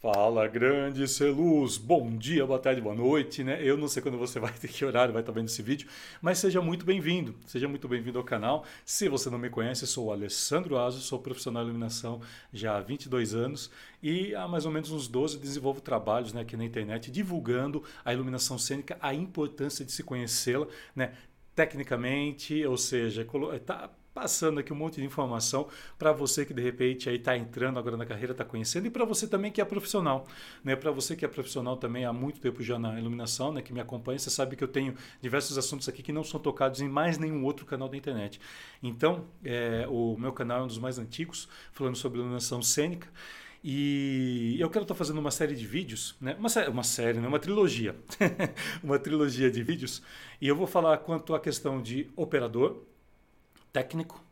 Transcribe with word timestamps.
Fala, 0.00 0.48
grande 0.48 1.06
Celuz! 1.06 1.76
Bom 1.76 2.16
dia, 2.16 2.46
boa 2.46 2.58
tarde, 2.58 2.80
boa 2.80 2.94
noite, 2.94 3.44
né? 3.44 3.60
Eu 3.62 3.76
não 3.76 3.86
sei 3.86 4.00
quando 4.00 4.16
você 4.16 4.40
vai 4.40 4.50
ter 4.50 4.66
que 4.68 4.82
horário, 4.82 5.12
vai 5.12 5.20
estar 5.20 5.30
vendo 5.30 5.48
esse 5.48 5.60
vídeo, 5.60 5.90
mas 6.22 6.38
seja 6.38 6.58
muito 6.62 6.86
bem-vindo, 6.86 7.34
seja 7.44 7.68
muito 7.68 7.86
bem-vindo 7.86 8.16
ao 8.16 8.24
canal. 8.24 8.64
Se 8.82 9.10
você 9.10 9.28
não 9.28 9.38
me 9.38 9.50
conhece, 9.50 9.86
sou 9.86 10.06
o 10.06 10.10
Alessandro 10.10 10.78
Aso, 10.78 11.02
sou 11.02 11.18
profissional 11.18 11.64
de 11.64 11.68
iluminação 11.68 12.22
já 12.50 12.78
há 12.78 12.80
22 12.80 13.34
anos 13.34 13.70
e 14.02 14.34
há 14.34 14.48
mais 14.48 14.64
ou 14.64 14.72
menos 14.72 14.90
uns 14.90 15.06
12 15.06 15.38
desenvolvo 15.38 15.82
trabalhos 15.82 16.32
né, 16.32 16.40
aqui 16.40 16.56
na 16.56 16.64
internet 16.64 17.10
divulgando 17.10 17.84
a 18.02 18.10
iluminação 18.10 18.56
cênica, 18.56 18.96
a 19.02 19.12
importância 19.12 19.84
de 19.84 19.92
se 19.92 20.02
conhecê-la, 20.02 20.66
né? 20.96 21.12
Tecnicamente, 21.54 22.64
ou 22.64 22.78
seja, 22.78 23.26
tá, 23.66 23.90
passando 24.14 24.60
aqui 24.60 24.72
um 24.72 24.76
monte 24.76 24.96
de 24.96 25.04
informação 25.04 25.68
para 25.98 26.12
você 26.12 26.44
que 26.44 26.52
de 26.52 26.62
repente 26.62 27.08
aí 27.08 27.16
está 27.16 27.36
entrando 27.36 27.78
agora 27.78 27.96
na 27.96 28.06
carreira, 28.06 28.32
está 28.32 28.44
conhecendo 28.44 28.86
e 28.86 28.90
para 28.90 29.04
você 29.04 29.26
também 29.26 29.52
que 29.52 29.60
é 29.60 29.64
profissional, 29.64 30.26
né? 30.64 30.76
Para 30.76 30.90
você 30.90 31.14
que 31.14 31.24
é 31.24 31.28
profissional 31.28 31.76
também 31.76 32.04
há 32.04 32.12
muito 32.12 32.40
tempo 32.40 32.62
já 32.62 32.78
na 32.78 32.98
iluminação, 32.98 33.52
né? 33.52 33.62
Que 33.62 33.72
me 33.72 33.80
acompanha, 33.80 34.18
você 34.18 34.30
sabe 34.30 34.56
que 34.56 34.64
eu 34.64 34.68
tenho 34.68 34.94
diversos 35.20 35.56
assuntos 35.56 35.88
aqui 35.88 36.02
que 36.02 36.12
não 36.12 36.24
são 36.24 36.40
tocados 36.40 36.80
em 36.80 36.88
mais 36.88 37.18
nenhum 37.18 37.44
outro 37.44 37.64
canal 37.64 37.88
da 37.88 37.96
internet. 37.96 38.40
Então, 38.82 39.26
é, 39.44 39.86
o 39.88 40.16
meu 40.18 40.32
canal 40.32 40.60
é 40.60 40.62
um 40.64 40.66
dos 40.66 40.78
mais 40.78 40.98
antigos, 40.98 41.48
falando 41.72 41.96
sobre 41.96 42.18
iluminação 42.18 42.62
cênica. 42.62 43.08
E 43.62 44.56
eu 44.58 44.70
quero 44.70 44.84
estar 44.84 44.94
fazendo 44.94 45.18
uma 45.18 45.30
série 45.30 45.54
de 45.54 45.66
vídeos, 45.66 46.16
né? 46.18 46.34
uma, 46.38 46.48
uma 46.70 46.82
série, 46.82 47.18
né? 47.20 47.28
uma 47.28 47.38
trilogia, 47.38 47.94
uma 48.82 48.98
trilogia 48.98 49.50
de 49.50 49.62
vídeos, 49.62 50.02
e 50.40 50.48
eu 50.48 50.56
vou 50.56 50.66
falar 50.66 50.96
quanto 50.98 51.34
à 51.34 51.40
questão 51.40 51.82
de 51.82 52.08
operador, 52.16 52.82
técnico 53.72 54.24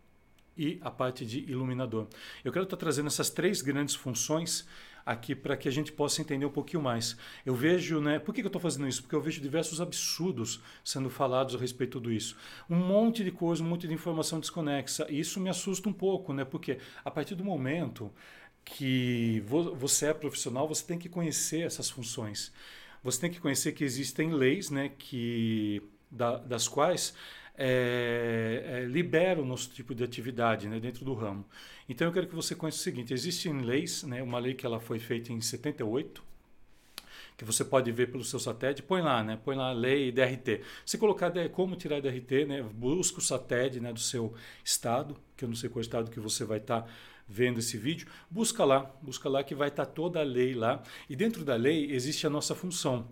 e 0.56 0.78
a 0.80 0.90
parte 0.90 1.24
de 1.24 1.40
iluminador. 1.50 2.08
Eu 2.44 2.52
quero 2.52 2.64
estar 2.64 2.76
trazendo 2.76 3.06
essas 3.06 3.30
três 3.30 3.62
grandes 3.62 3.94
funções 3.94 4.66
aqui 5.06 5.34
para 5.34 5.56
que 5.56 5.66
a 5.66 5.72
gente 5.72 5.90
possa 5.90 6.20
entender 6.20 6.44
um 6.44 6.50
pouquinho 6.50 6.82
mais. 6.82 7.16
Eu 7.46 7.54
vejo, 7.54 7.98
né? 7.98 8.18
Por 8.18 8.34
que, 8.34 8.42
eu 8.42 8.46
estou 8.46 8.60
fazendo 8.60 8.86
isso? 8.86 9.00
Porque 9.00 9.14
eu 9.14 9.22
vejo 9.22 9.40
diversos 9.40 9.80
absurdos 9.80 10.60
sendo 10.84 11.08
falados 11.08 11.54
a 11.54 11.58
respeito 11.58 11.92
tudo 11.92 12.12
isso. 12.12 12.36
Um 12.68 12.76
monte 12.76 13.24
de 13.24 13.30
coisa, 13.30 13.62
um 13.62 13.66
monte 13.66 13.88
de 13.88 13.94
informação 13.94 14.38
desconexa. 14.38 15.06
E 15.08 15.18
isso 15.18 15.40
me 15.40 15.48
assusta 15.48 15.88
um 15.88 15.94
pouco, 15.94 16.34
né? 16.34 16.44
Porque 16.44 16.78
a 17.02 17.10
partir 17.10 17.34
do 17.34 17.42
momento 17.42 18.12
que 18.66 19.42
você 19.46 20.08
é 20.08 20.12
profissional, 20.12 20.68
você 20.68 20.84
tem 20.84 20.98
que 20.98 21.08
conhecer 21.08 21.60
essas 21.60 21.88
funções. 21.88 22.52
Você 23.02 23.18
tem 23.18 23.30
que 23.30 23.40
conhecer 23.40 23.72
que 23.72 23.84
existem 23.84 24.34
leis, 24.34 24.68
né? 24.68 24.90
Que 24.90 25.82
da, 26.10 26.36
das 26.36 26.68
quais 26.68 27.14
é, 27.60 28.62
é, 28.64 28.84
libera 28.84 29.42
o 29.42 29.44
nosso 29.44 29.68
tipo 29.70 29.92
de 29.92 30.04
atividade 30.04 30.68
né, 30.68 30.78
dentro 30.78 31.04
do 31.04 31.12
ramo. 31.12 31.44
Então 31.88 32.06
eu 32.06 32.12
quero 32.12 32.28
que 32.28 32.34
você 32.34 32.54
conheça 32.54 32.78
o 32.78 32.80
seguinte: 32.80 33.12
existem 33.12 33.60
leis, 33.60 34.04
né, 34.04 34.22
uma 34.22 34.38
lei 34.38 34.54
que 34.54 34.64
ela 34.64 34.78
foi 34.78 35.00
feita 35.00 35.32
em 35.32 35.40
78, 35.40 36.22
que 37.36 37.44
você 37.44 37.64
pode 37.64 37.90
ver 37.90 38.12
pelo 38.12 38.22
seu 38.22 38.38
satélite, 38.38 38.82
põe 38.82 39.02
lá, 39.02 39.24
né? 39.24 39.38
Põe 39.44 39.56
lá 39.56 39.70
a 39.70 39.72
lei 39.72 40.12
DRT. 40.12 40.60
Se 40.86 40.96
colocar 40.96 41.32
como 41.50 41.74
tirar 41.74 42.00
DRT, 42.00 42.44
né? 42.46 42.62
Busca 42.62 43.18
o 43.18 43.22
satélite 43.22 43.80
né, 43.80 43.92
do 43.92 44.00
seu 44.00 44.32
estado, 44.64 45.16
que 45.36 45.44
eu 45.44 45.48
não 45.48 45.56
sei 45.56 45.68
qual 45.68 45.80
estado 45.80 46.10
que 46.12 46.20
você 46.20 46.44
vai 46.44 46.58
estar 46.58 46.82
tá 46.82 46.88
vendo 47.28 47.58
esse 47.58 47.76
vídeo, 47.76 48.08
busca 48.30 48.64
lá, 48.64 48.90
busca 49.02 49.28
lá 49.28 49.44
que 49.44 49.54
vai 49.54 49.68
estar 49.68 49.84
tá 49.84 49.92
toda 49.92 50.20
a 50.20 50.22
lei 50.22 50.54
lá. 50.54 50.82
E 51.10 51.16
dentro 51.16 51.44
da 51.44 51.56
lei 51.56 51.90
existe 51.90 52.26
a 52.26 52.30
nossa 52.30 52.54
função. 52.54 53.08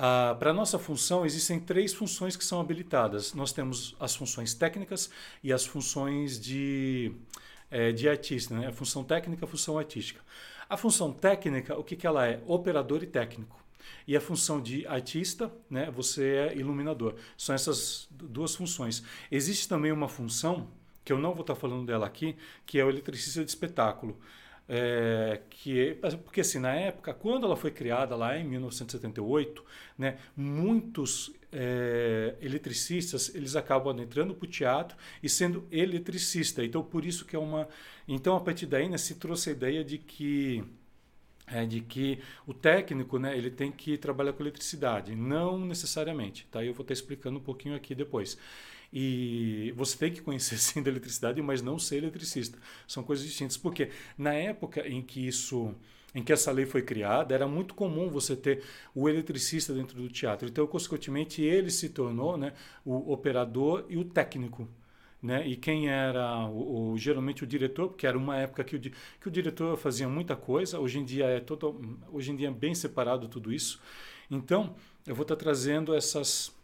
Ah, 0.00 0.36
Para 0.38 0.50
a 0.50 0.54
nossa 0.54 0.78
função, 0.78 1.26
existem 1.26 1.58
três 1.58 1.92
funções 1.92 2.36
que 2.36 2.44
são 2.44 2.60
habilitadas. 2.60 3.34
Nós 3.34 3.52
temos 3.52 3.96
as 3.98 4.14
funções 4.14 4.54
técnicas 4.54 5.10
e 5.42 5.52
as 5.52 5.66
funções 5.66 6.38
de, 6.38 7.10
é, 7.68 7.90
de 7.90 8.08
artista, 8.08 8.56
né? 8.56 8.68
a 8.68 8.72
função 8.72 9.02
técnica 9.02 9.44
a 9.44 9.48
função 9.48 9.76
artística. 9.76 10.20
A 10.70 10.76
função 10.76 11.12
técnica, 11.12 11.76
o 11.76 11.82
que, 11.82 11.96
que 11.96 12.06
ela 12.06 12.24
é? 12.24 12.40
Operador 12.46 13.02
e 13.02 13.08
técnico. 13.08 13.58
E 14.06 14.16
a 14.16 14.20
função 14.20 14.60
de 14.62 14.86
artista, 14.86 15.50
né? 15.68 15.90
você 15.90 16.48
é 16.48 16.56
iluminador. 16.56 17.16
São 17.36 17.52
essas 17.52 18.06
duas 18.12 18.54
funções. 18.54 19.02
Existe 19.32 19.68
também 19.68 19.90
uma 19.90 20.08
função, 20.08 20.68
que 21.04 21.12
eu 21.12 21.18
não 21.18 21.32
vou 21.32 21.40
estar 21.40 21.56
falando 21.56 21.84
dela 21.84 22.06
aqui, 22.06 22.36
que 22.64 22.78
é 22.78 22.84
o 22.84 22.88
eletricista 22.88 23.42
de 23.44 23.50
espetáculo. 23.50 24.16
É, 24.70 25.40
que 25.48 25.96
porque 26.24 26.42
assim 26.42 26.58
na 26.58 26.74
época 26.74 27.14
quando 27.14 27.46
ela 27.46 27.56
foi 27.56 27.70
criada 27.70 28.14
lá 28.14 28.36
em 28.36 28.44
1978 28.44 29.64
né 29.96 30.18
muitos 30.36 31.32
é, 31.50 32.34
eletricistas 32.38 33.34
eles 33.34 33.56
acabam 33.56 33.98
entrando 33.98 34.34
para 34.34 34.44
o 34.44 34.46
teatro 34.46 34.94
e 35.22 35.28
sendo 35.28 35.66
eletricista 35.72 36.62
então 36.62 36.82
por 36.82 37.06
isso 37.06 37.24
que 37.24 37.34
é 37.34 37.38
uma 37.38 37.66
então 38.06 38.36
a 38.36 38.40
partir 38.40 38.66
daí 38.66 38.90
né, 38.90 38.98
se 38.98 39.14
trouxe 39.14 39.48
a 39.48 39.52
ideia 39.52 39.82
de 39.82 39.96
que 39.96 40.62
é 41.50 41.64
de 41.64 41.80
que 41.80 42.18
o 42.46 42.52
técnico 42.52 43.18
né, 43.18 43.36
ele 43.36 43.50
tem 43.50 43.72
que 43.72 43.96
trabalhar 43.96 44.32
com 44.32 44.42
eletricidade, 44.42 45.14
não 45.14 45.58
necessariamente. 45.58 46.46
Tá? 46.50 46.62
Eu 46.62 46.74
vou 46.74 46.82
estar 46.82 46.92
explicando 46.92 47.38
um 47.38 47.42
pouquinho 47.42 47.74
aqui 47.74 47.94
depois. 47.94 48.36
E 48.92 49.72
você 49.76 49.96
tem 49.98 50.12
que 50.12 50.22
conhecer 50.22 50.56
sim 50.58 50.82
da 50.82 50.90
eletricidade, 50.90 51.40
mas 51.42 51.62
não 51.62 51.78
ser 51.78 51.96
eletricista. 51.96 52.58
São 52.86 53.02
coisas 53.02 53.24
distintas. 53.24 53.56
Porque 53.56 53.90
na 54.16 54.32
época 54.32 54.86
em 54.86 55.02
que 55.02 55.26
isso 55.26 55.74
em 56.14 56.22
que 56.22 56.32
essa 56.32 56.50
lei 56.50 56.64
foi 56.64 56.82
criada, 56.82 57.34
era 57.34 57.46
muito 57.46 57.74
comum 57.74 58.08
você 58.08 58.34
ter 58.34 58.62
o 58.94 59.08
eletricista 59.08 59.74
dentro 59.74 60.00
do 60.00 60.08
teatro. 60.08 60.48
Então, 60.48 60.66
consequentemente, 60.66 61.42
ele 61.42 61.70
se 61.70 61.90
tornou 61.90 62.36
né, 62.36 62.54
o 62.84 63.12
operador 63.12 63.84
e 63.88 63.98
o 63.98 64.04
técnico. 64.04 64.66
Né? 65.22 65.46
E 65.46 65.56
quem 65.56 65.88
era 65.88 66.46
o, 66.46 66.92
o, 66.92 66.98
geralmente 66.98 67.42
o 67.44 67.46
diretor, 67.46 67.88
porque 67.88 68.06
era 68.06 68.16
uma 68.16 68.36
época 68.36 68.64
que 68.64 68.76
o, 68.76 68.80
que 68.80 69.28
o 69.28 69.30
diretor 69.30 69.76
fazia 69.76 70.08
muita 70.08 70.36
coisa, 70.36 70.78
hoje 70.78 70.98
em 70.98 71.04
dia 71.04 71.26
é 71.26 71.40
todo, 71.40 71.98
hoje 72.10 72.30
em 72.30 72.36
dia 72.36 72.48
é 72.48 72.52
bem 72.52 72.74
separado 72.74 73.28
tudo 73.28 73.52
isso. 73.52 73.80
Então, 74.30 74.74
eu 75.06 75.14
vou 75.14 75.22
estar 75.22 75.36
trazendo 75.36 75.94
essas 75.94 76.54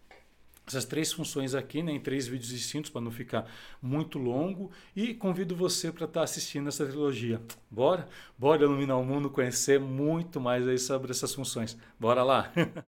essas 0.66 0.84
três 0.84 1.12
funções 1.12 1.54
aqui, 1.54 1.82
né, 1.82 1.92
em 1.92 2.00
três 2.00 2.26
vídeos 2.26 2.48
distintos 2.48 2.91
para 2.91 3.00
não 3.00 3.10
ficar 3.10 3.50
muito 3.82 4.19
longo 4.19 4.70
e 4.97 5.12
convido 5.14 5.54
você 5.54 5.92
para 5.92 6.06
estar 6.06 6.20
tá 6.20 6.25
assistindo 6.25 6.69
essa 6.69 6.86
trilogia. 6.86 7.41
Bora? 7.70 8.08
Bora 8.38 8.62
iluminar 8.62 8.98
o 8.98 9.04
mundo, 9.04 9.28
conhecer 9.28 9.78
muito 9.78 10.41
mais 10.41 10.66
aí 10.66 10.78
sobre 10.78 11.10
essas 11.10 11.34
funções. 11.34 11.76
Bora 12.00 12.22
lá! 12.22 12.52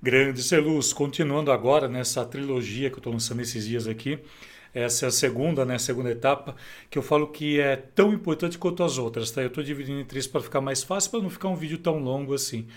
Grande 0.00 0.42
ser 0.42 0.60
luz, 0.60 0.92
continuando 0.92 1.50
agora 1.50 1.88
nessa 1.88 2.24
trilogia 2.24 2.88
que 2.88 2.96
eu 2.96 2.98
estou 2.98 3.12
lançando 3.12 3.40
esses 3.40 3.66
dias 3.66 3.88
aqui. 3.88 4.20
Essa 4.72 5.06
é 5.06 5.08
a 5.08 5.10
segunda, 5.10 5.64
né, 5.64 5.74
a 5.74 5.78
segunda 5.78 6.10
etapa, 6.10 6.54
que 6.90 6.98
eu 6.98 7.02
falo 7.02 7.26
que 7.28 7.58
é 7.58 7.74
tão 7.74 8.12
importante 8.12 8.58
quanto 8.58 8.84
as 8.84 8.98
outras, 8.98 9.30
tá? 9.30 9.40
Eu 9.40 9.48
estou 9.48 9.64
dividindo 9.64 9.98
em 9.98 10.04
três 10.04 10.26
para 10.26 10.42
ficar 10.42 10.60
mais 10.60 10.82
fácil, 10.84 11.10
para 11.10 11.20
não 11.20 11.30
ficar 11.30 11.48
um 11.48 11.56
vídeo 11.56 11.78
tão 11.78 11.98
longo 11.98 12.34
assim 12.34 12.68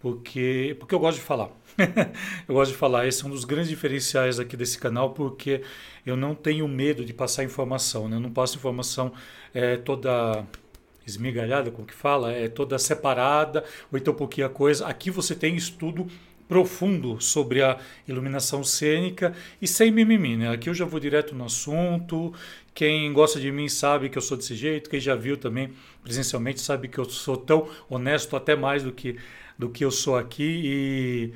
porque, 0.00 0.76
porque 0.78 0.94
eu 0.94 0.98
gosto 0.98 1.18
de 1.18 1.24
falar. 1.24 1.50
eu 2.48 2.54
gosto 2.54 2.72
de 2.72 2.76
falar. 2.76 3.06
Esse 3.06 3.24
é 3.24 3.26
um 3.26 3.30
dos 3.30 3.44
grandes 3.44 3.68
diferenciais 3.68 4.38
aqui 4.38 4.56
desse 4.56 4.78
canal, 4.78 5.10
porque 5.10 5.62
eu 6.06 6.16
não 6.16 6.34
tenho 6.34 6.66
medo 6.68 7.04
de 7.04 7.12
passar 7.12 7.44
informação. 7.44 8.08
Né? 8.08 8.16
Eu 8.16 8.20
não 8.20 8.30
passo 8.30 8.56
informação 8.56 9.12
é, 9.52 9.76
toda 9.76 10.46
esmigalhada, 11.06 11.70
como 11.70 11.86
que 11.86 11.94
fala, 11.94 12.32
é 12.32 12.48
toda 12.48 12.78
separada, 12.78 13.64
ou 13.90 13.98
então 13.98 14.14
pouquinha 14.14 14.48
coisa. 14.48 14.86
Aqui 14.86 15.10
você 15.10 15.34
tem 15.34 15.56
estudo 15.56 16.06
profundo 16.48 17.20
sobre 17.20 17.62
a 17.62 17.78
iluminação 18.06 18.64
cênica 18.64 19.34
e 19.60 19.68
sem 19.68 19.90
mimimi, 19.90 20.36
né? 20.36 20.50
Aqui 20.50 20.70
eu 20.70 20.74
já 20.74 20.84
vou 20.84 20.98
direto 20.98 21.34
no 21.34 21.44
assunto. 21.44 22.32
Quem 22.74 23.12
gosta 23.12 23.38
de 23.38 23.50
mim 23.52 23.68
sabe 23.68 24.08
que 24.08 24.16
eu 24.16 24.22
sou 24.22 24.36
desse 24.36 24.54
jeito, 24.54 24.88
quem 24.88 25.00
já 25.00 25.14
viu 25.14 25.36
também 25.36 25.72
presencialmente 26.02 26.60
sabe 26.60 26.88
que 26.88 26.98
eu 26.98 27.04
sou 27.04 27.36
tão 27.36 27.68
honesto 27.88 28.34
até 28.36 28.56
mais 28.56 28.82
do 28.82 28.92
que 28.92 29.16
do 29.58 29.68
que 29.68 29.84
eu 29.84 29.90
sou 29.90 30.16
aqui 30.16 30.44
e, 30.44 31.34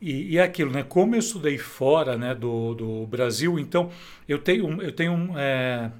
e, 0.00 0.32
e 0.34 0.38
é 0.38 0.42
aquilo, 0.42 0.70
né? 0.70 0.82
Como 0.82 1.14
eu 1.14 1.18
estudei 1.18 1.56
fora 1.56 2.18
né, 2.18 2.34
do, 2.34 2.74
do 2.74 3.06
Brasil, 3.06 3.58
então 3.58 3.90
eu 4.28 4.38
tenho, 4.38 4.82
eu 4.82 4.92
tenho 4.92 5.32
é, 5.38 5.90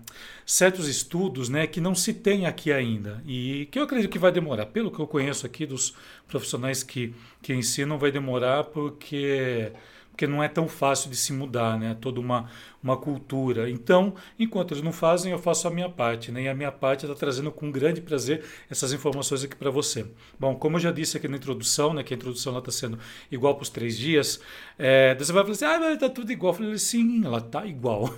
certos 0.45 0.89
estudos 0.89 1.49
né, 1.49 1.67
que 1.67 1.81
não 1.81 1.95
se 1.95 2.13
tem 2.13 2.47
aqui 2.47 2.71
ainda 2.71 3.23
e 3.27 3.67
que 3.71 3.79
eu 3.79 3.85
acredito 3.85 4.11
que 4.11 4.19
vai 4.19 4.31
demorar. 4.31 4.67
Pelo 4.67 4.91
que 4.91 5.01
eu 5.01 5.07
conheço 5.07 5.47
aqui 5.47 5.65
dos 5.65 5.95
profissionais 6.29 6.83
que, 6.83 7.15
que 7.41 7.55
ensinam, 7.55 7.99
vai 7.99 8.13
demorar 8.13 8.65
porque 8.65 9.73
porque 10.15 10.29
não 10.29 10.41
é 10.41 10.47
tão 10.47 10.69
fácil 10.69 11.11
de 11.11 11.17
se 11.17 11.33
mudar, 11.33 11.77
né? 11.77 11.97
Toda 12.01 12.21
uma, 12.21 12.49
uma 12.81 12.97
cultura. 12.97 13.69
Então, 13.69 14.15
enquanto 14.39 14.73
eles 14.73 14.83
não 14.83 14.93
fazem, 14.93 15.33
eu 15.33 15.41
faço 15.41 15.67
a 15.67 15.71
minha 15.73 15.89
parte, 15.89 16.31
né? 16.31 16.43
E 16.43 16.49
a 16.49 16.55
minha 16.55 16.71
parte 16.71 17.05
está 17.05 17.17
trazendo 17.17 17.51
com 17.51 17.69
grande 17.69 18.01
prazer 18.01 18.45
essas 18.71 18.93
informações 18.93 19.43
aqui 19.43 19.57
para 19.57 19.71
você. 19.71 20.07
Bom, 20.39 20.55
como 20.55 20.77
eu 20.77 20.81
já 20.81 20.93
disse 20.93 21.17
aqui 21.17 21.27
na 21.27 21.37
introdução, 21.37 21.93
né? 21.93 22.05
Que 22.05 22.15
a 22.15 22.17
introdução 22.17 22.57
está 22.57 22.71
sendo 22.71 22.97
igual 23.29 23.57
para 23.57 23.65
os 23.65 23.69
três 23.69 23.99
dias. 23.99 24.41
É, 24.79 25.17
você 25.17 25.33
vai 25.33 25.43
falar 25.43 25.53
assim, 25.53 25.65
ah, 25.65 25.81
mas 25.81 25.95
está 25.95 26.09
tudo 26.09 26.31
igual. 26.31 26.53
Eu 26.53 26.59
falei, 26.59 26.79
sim, 26.79 27.25
ela 27.25 27.39
está 27.39 27.67
igual. 27.67 28.09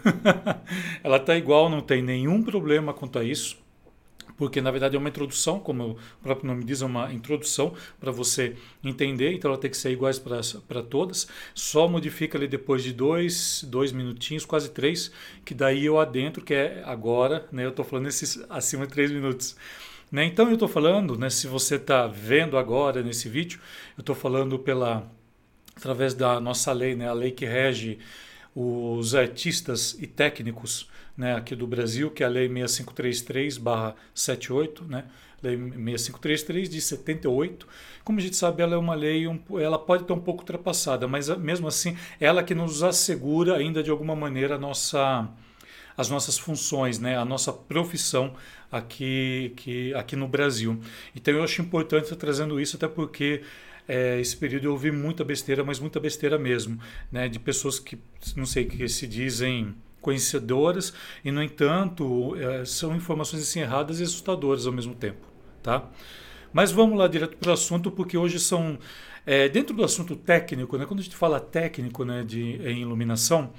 ela 1.03 1.17
está 1.17 1.35
igual, 1.35 1.71
não 1.71 1.81
tem 1.81 2.03
nenhum 2.03 2.43
problema 2.43 2.93
quanto 2.93 3.19
a 3.19 3.25
isso 3.25 3.66
porque 4.37 4.61
na 4.61 4.71
verdade 4.71 4.97
é 4.97 4.99
uma 4.99 5.09
introdução, 5.09 5.59
como 5.59 5.93
o 5.93 6.23
próprio 6.23 6.47
nome 6.47 6.65
diz, 6.65 6.83
é 6.83 6.87
uma 6.87 7.13
introdução 7.13 7.75
para 7.99 8.13
você 8.13 8.57
entender, 8.85 9.33
então 9.33 9.51
ela 9.51 9.59
tem 9.59 9.71
que 9.71 9.77
ser 9.77 9.91
iguais 9.91 10.19
para 10.19 10.83
todas. 10.83 11.27
Só 11.55 11.89
modifica 11.89 12.37
ali 12.37 12.47
depois 12.47 12.83
de 12.83 12.93
dois, 12.93 13.65
dois 13.69 13.93
minutinhos, 13.93 14.45
quase 14.45 14.71
três, 14.71 15.11
que 15.45 15.55
daí 15.55 15.85
eu 15.85 15.99
adentro, 15.99 16.45
que 16.45 16.55
é 16.55 16.83
agora, 16.85 17.47
né? 17.51 17.65
Eu 17.65 17.71
estou 17.71 17.85
falando 17.85 18.07
esses 18.07 18.45
acima 18.49 18.87
de 18.87 18.93
três 18.93 19.11
minutos. 19.11 19.57
Né? 20.11 20.25
Então 20.25 20.47
eu 20.47 20.55
estou 20.55 20.69
falando, 20.69 21.19
né, 21.19 21.29
se 21.29 21.49
você 21.49 21.77
está 21.77 22.07
vendo 22.07 22.57
agora 22.57 23.03
nesse 23.03 23.29
vídeo, 23.29 23.61
eu 23.97 24.03
estou 24.03 24.15
falando 24.15 24.59
pela 24.59 25.11
através 25.75 26.15
da 26.15 26.41
nossa 26.41 26.73
lei, 26.73 26.95
né, 26.95 27.09
a 27.09 27.13
lei 27.13 27.31
que 27.33 27.45
rege 27.45 27.99
os 28.59 29.15
artistas 29.15 29.95
e 30.01 30.07
técnicos 30.07 30.89
né, 31.15 31.37
aqui 31.37 31.55
do 31.55 31.67
Brasil, 31.67 32.11
que 32.11 32.23
é 32.23 32.27
a 32.27 32.31
Lei 32.31 32.49
6533-78, 32.49 34.89
né, 34.89 35.05
Lei 35.43 35.59
6533 35.59 36.71
de 36.71 36.81
78. 36.81 37.69
Como 38.03 38.19
a 38.19 38.23
gente 38.23 38.35
sabe, 38.35 38.63
ela 38.63 38.75
é 38.75 38.79
uma 38.79 38.95
lei, 38.95 39.27
um, 39.27 39.39
ela 39.61 39.79
pode 39.79 40.05
estar 40.05 40.15
um 40.15 40.21
pouco 40.21 40.41
ultrapassada, 40.41 41.07
mas 41.07 41.29
mesmo 41.37 41.69
assim, 41.69 41.99
ela 42.19 42.43
que 42.43 42.55
nos 42.55 42.83
assegura 42.83 43.57
ainda 43.57 43.83
de 43.83 43.91
alguma 43.91 44.17
maneira 44.17 44.57
nossa, 44.57 45.29
as 45.95 46.09
nossas 46.09 46.39
funções, 46.39 46.99
né, 46.99 47.19
a 47.19 47.27
nossa 47.27 47.53
profissão 47.53 48.33
aqui, 48.73 49.53
aqui, 49.53 49.93
aqui 49.93 50.17
no 50.17 50.27
Brasil. 50.27 50.81
Então 51.15 51.35
eu 51.35 51.45
acho 51.45 51.61
importante 51.61 52.05
estar 52.05 52.17
trazendo 52.17 52.59
isso, 52.59 52.77
até 52.77 52.89
porque 52.89 53.43
é, 53.89 54.21
esse 54.21 54.37
período 54.37 54.65
eu 54.65 54.73
ouvi 54.73 54.91
muita 54.91 55.25
besteira, 55.25 55.63
mas 55.63 55.79
muita 55.79 56.01
besteira 56.01 56.39
mesmo, 56.39 56.79
né, 57.11 57.29
de 57.29 57.39
pessoas 57.39 57.79
que, 57.79 57.99
não 58.37 58.47
sei, 58.47 58.65
que 58.65 58.89
se 58.89 59.07
dizem 59.07 59.75
conhecedoras 60.01 60.93
e, 61.25 61.33
no 61.33 61.43
entanto, 61.43 62.37
é, 62.37 62.65
são 62.65 62.95
informações 62.95 63.43
assim, 63.43 63.61
erradas 63.61 63.99
e 64.01 64.05
assustadoras 64.05 64.67
ao 64.67 64.73
mesmo 64.73 64.95
tempo. 64.95 65.27
Tá? 65.63 65.89
Mas 66.53 66.71
vamos 66.71 66.97
lá 66.99 67.09
direto 67.09 67.37
para 67.37 67.51
o 67.51 67.53
assunto, 67.53 67.91
porque 67.91 68.17
hoje 68.17 68.39
são. 68.39 68.79
É, 69.27 69.49
dentro 69.49 69.75
do 69.75 69.83
assunto 69.83 70.15
técnico, 70.15 70.79
né, 70.79 70.87
quando 70.87 71.01
a 71.01 71.03
gente 71.03 71.17
fala 71.17 71.41
técnico 71.41 72.05
né, 72.05 72.23
de, 72.23 72.41
em 72.63 72.83
iluminação, 72.83 73.53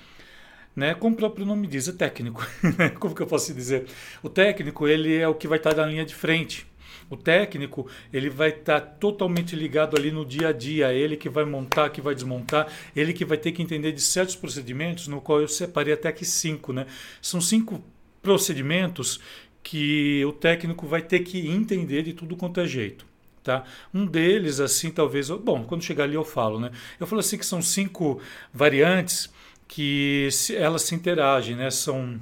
né, 0.74 0.94
como 0.94 1.14
o 1.14 1.18
próprio 1.18 1.46
nome 1.46 1.68
diz, 1.68 1.90
é 1.90 1.92
técnico. 1.92 2.42
como 3.00 3.14
que 3.14 3.22
eu 3.22 3.28
posso 3.28 3.54
dizer? 3.54 3.86
O 4.24 4.30
técnico 4.30 4.88
ele 4.88 5.18
é 5.18 5.28
o 5.28 5.36
que 5.36 5.48
vai 5.48 5.58
estar 5.58 5.76
na 5.76 5.86
linha 5.86 6.06
de 6.06 6.16
frente. 6.16 6.66
O 7.10 7.18
técnico, 7.18 7.88
ele 8.12 8.30
vai 8.30 8.50
estar 8.50 8.80
tá 8.80 8.86
totalmente 8.86 9.56
ligado 9.56 9.98
ali 9.98 10.12
no 10.12 10.26
dia 10.26 10.50
a 10.50 10.52
dia, 10.52 10.94
ele 10.94 11.16
que 11.16 11.30
vai 11.30 11.46
montar, 11.46 11.90
que 11.90 12.02
vai 12.02 12.14
desmontar, 12.14 12.68
ele 12.96 13.14
que 13.14 13.26
vai 13.26 13.38
ter 13.38 13.52
que 13.52 13.62
entender 13.62 13.92
de 13.92 14.02
certos 14.02 14.36
procedimentos, 14.36 15.08
no 15.08 15.22
qual 15.22 15.42
eu 15.42 15.48
separei 15.48 15.94
até 15.94 16.10
aqui 16.10 16.26
cinco, 16.26 16.74
né? 16.74 16.86
São 17.22 17.40
cinco 17.40 17.84
procedimentos 18.22 19.20
que 19.64 20.24
o 20.26 20.32
técnico 20.32 20.88
vai 20.88 21.02
ter 21.02 21.20
que 21.20 21.48
entender 21.48 22.04
de 22.04 22.14
tudo 22.14 22.36
quanto 22.36 22.60
é 22.60 22.66
jeito. 22.66 23.06
Tá? 23.44 23.64
Um 23.94 24.06
deles, 24.06 24.60
assim, 24.60 24.92
talvez. 24.92 25.30
Bom, 25.30 25.64
quando 25.64 25.82
chegar 25.82 26.04
ali 26.04 26.16
eu 26.16 26.26
falo, 26.26 26.60
né? 26.60 26.72
Eu 27.00 27.08
falo 27.08 27.22
assim 27.22 27.38
que 27.38 27.46
são 27.46 27.62
cinco 27.62 28.20
variantes 28.54 29.30
que 29.68 30.28
elas 30.54 30.82
se 30.82 30.96
interagem, 30.96 31.56
né? 31.56 31.70
São 31.70 32.20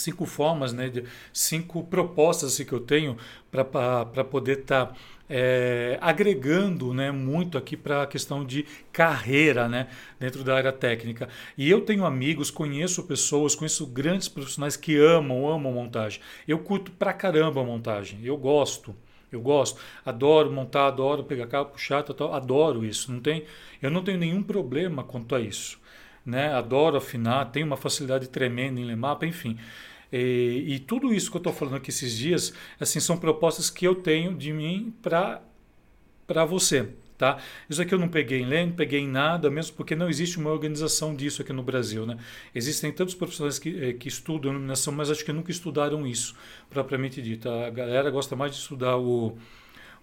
cinco 0.00 0.26
formas, 0.26 0.72
né, 0.72 0.88
de, 0.88 1.04
cinco 1.32 1.84
propostas 1.84 2.54
assim, 2.54 2.64
que 2.64 2.72
eu 2.72 2.80
tenho 2.80 3.16
para 3.50 4.24
poder 4.24 4.60
estar 4.60 4.86
tá, 4.86 4.94
é, 5.28 5.98
agregando 6.00 6.94
né, 6.94 7.10
muito 7.10 7.58
aqui 7.58 7.76
para 7.76 8.02
a 8.02 8.06
questão 8.06 8.44
de 8.44 8.64
carreira 8.92 9.68
né, 9.68 9.88
dentro 10.18 10.42
da 10.42 10.56
área 10.56 10.72
técnica. 10.72 11.28
E 11.56 11.68
eu 11.68 11.82
tenho 11.82 12.04
amigos, 12.04 12.50
conheço 12.50 13.02
pessoas, 13.04 13.54
conheço 13.54 13.86
grandes 13.86 14.28
profissionais 14.28 14.76
que 14.76 14.96
amam, 14.96 15.48
amam 15.48 15.72
montagem. 15.72 16.20
Eu 16.46 16.58
curto 16.58 16.90
pra 16.92 17.12
caramba 17.12 17.60
a 17.60 17.64
montagem, 17.64 18.20
eu 18.22 18.36
gosto. 18.36 18.94
Eu 19.30 19.42
gosto, 19.42 19.78
adoro 20.06 20.50
montar, 20.50 20.86
adoro 20.86 21.22
pegar 21.22 21.46
carro, 21.46 21.66
puxar, 21.66 22.02
tal, 22.02 22.16
tal, 22.16 22.34
adoro 22.34 22.82
isso. 22.82 23.12
Não 23.12 23.20
tem, 23.20 23.44
eu 23.82 23.90
não 23.90 24.02
tenho 24.02 24.16
nenhum 24.16 24.42
problema 24.42 25.04
quanto 25.04 25.34
a 25.34 25.40
isso. 25.40 25.78
Né? 26.28 26.52
Adoro 26.52 26.98
afinar, 26.98 27.46
tenho 27.46 27.66
uma 27.66 27.76
facilidade 27.78 28.28
tremenda 28.28 28.78
em 28.78 28.84
ler 28.84 28.98
mapa, 28.98 29.24
enfim. 29.24 29.56
E, 30.12 30.62
e 30.66 30.78
tudo 30.78 31.12
isso 31.12 31.30
que 31.30 31.38
eu 31.38 31.40
estou 31.40 31.54
falando 31.54 31.76
aqui 31.76 31.88
esses 31.88 32.14
dias, 32.14 32.52
assim, 32.78 33.00
são 33.00 33.16
propostas 33.16 33.70
que 33.70 33.86
eu 33.86 33.94
tenho 33.94 34.34
de 34.34 34.52
mim 34.52 34.94
para 35.00 35.40
você. 36.46 36.90
Tá? 37.16 37.38
Isso 37.68 37.80
aqui 37.80 37.94
eu 37.94 37.98
não 37.98 38.08
peguei 38.08 38.42
em 38.42 38.44
lei, 38.44 38.66
não 38.66 38.74
peguei 38.74 39.00
em 39.00 39.08
nada, 39.08 39.50
mesmo 39.50 39.74
porque 39.74 39.96
não 39.96 40.08
existe 40.08 40.36
uma 40.36 40.50
organização 40.50 41.16
disso 41.16 41.40
aqui 41.40 41.52
no 41.52 41.62
Brasil. 41.62 42.04
Né? 42.04 42.18
Existem 42.54 42.92
tantos 42.92 43.14
profissionais 43.14 43.58
que, 43.58 43.76
eh, 43.82 43.92
que 43.94 44.06
estudam 44.06 44.52
iluminação, 44.52 44.92
mas 44.92 45.10
acho 45.10 45.24
que 45.24 45.32
nunca 45.32 45.50
estudaram 45.50 46.06
isso, 46.06 46.36
propriamente 46.68 47.22
dito. 47.22 47.48
A 47.48 47.70
galera 47.70 48.10
gosta 48.10 48.36
mais 48.36 48.52
de 48.52 48.58
estudar 48.58 48.98
o, 48.98 49.36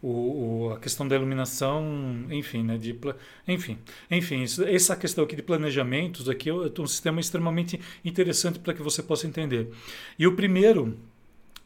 o, 0.02 0.68
o, 0.68 0.74
a 0.74 0.80
questão 0.80 1.08
da 1.08 1.16
iluminação, 1.16 2.26
enfim, 2.30 2.64
né, 2.64 2.78
de, 2.78 2.98
enfim, 3.48 3.78
enfim, 4.10 4.44
isso, 4.44 4.64
essa 4.64 4.96
questão 4.96 5.24
aqui 5.24 5.36
de 5.36 5.42
planejamentos 5.42 6.30
aqui 6.30 6.50
é 6.50 6.54
um 6.54 6.88
sistema 6.88 7.20
extremamente 7.20 7.80
interessante 8.04 8.60
para 8.60 8.74
que 8.74 8.82
você 8.82 9.02
possa 9.02 9.28
entender. 9.28 9.70
E 10.18 10.28
o 10.28 10.36
primeiro, 10.36 10.98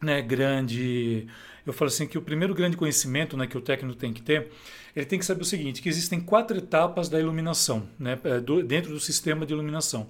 né, 0.02 0.22
grande, 0.22 1.28
eu 1.65 1.73
falo 1.73 1.89
assim 1.89 2.07
que 2.07 2.17
o 2.17 2.21
primeiro 2.21 2.53
grande 2.53 2.77
conhecimento, 2.77 3.35
né, 3.38 3.47
que 3.47 3.57
o 3.57 3.61
técnico 3.61 3.97
tem 3.97 4.13
que 4.13 4.21
ter, 4.21 4.50
ele 4.95 5.06
tem 5.06 5.19
que 5.19 5.25
saber 5.25 5.41
o 5.41 5.45
seguinte, 5.45 5.81
que 5.81 5.89
existem 5.89 6.19
quatro 6.19 6.57
etapas 6.57 7.09
da 7.09 7.19
iluminação, 7.19 7.88
né, 7.97 8.17
é, 8.23 8.39
do, 8.39 8.63
dentro 8.63 8.91
do 8.91 9.00
sistema 9.00 9.45
de 9.45 9.53
iluminação. 9.53 10.07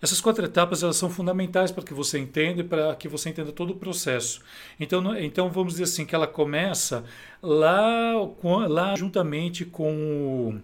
Essas 0.00 0.20
quatro 0.20 0.44
etapas 0.44 0.82
elas 0.82 0.96
são 0.96 1.08
fundamentais 1.08 1.70
para 1.70 1.82
que 1.82 1.94
você 1.94 2.18
entenda 2.18 2.60
e 2.60 2.64
para 2.64 2.94
que 2.94 3.08
você 3.08 3.30
entenda 3.30 3.52
todo 3.52 3.70
o 3.70 3.76
processo. 3.76 4.42
Então, 4.78 5.16
então 5.18 5.50
vamos 5.50 5.74
dizer 5.74 5.84
assim 5.84 6.04
que 6.04 6.14
ela 6.14 6.26
começa 6.26 7.04
lá, 7.42 8.12
lá 8.68 8.94
juntamente 8.96 9.64
com 9.64 9.92
o, 9.94 10.60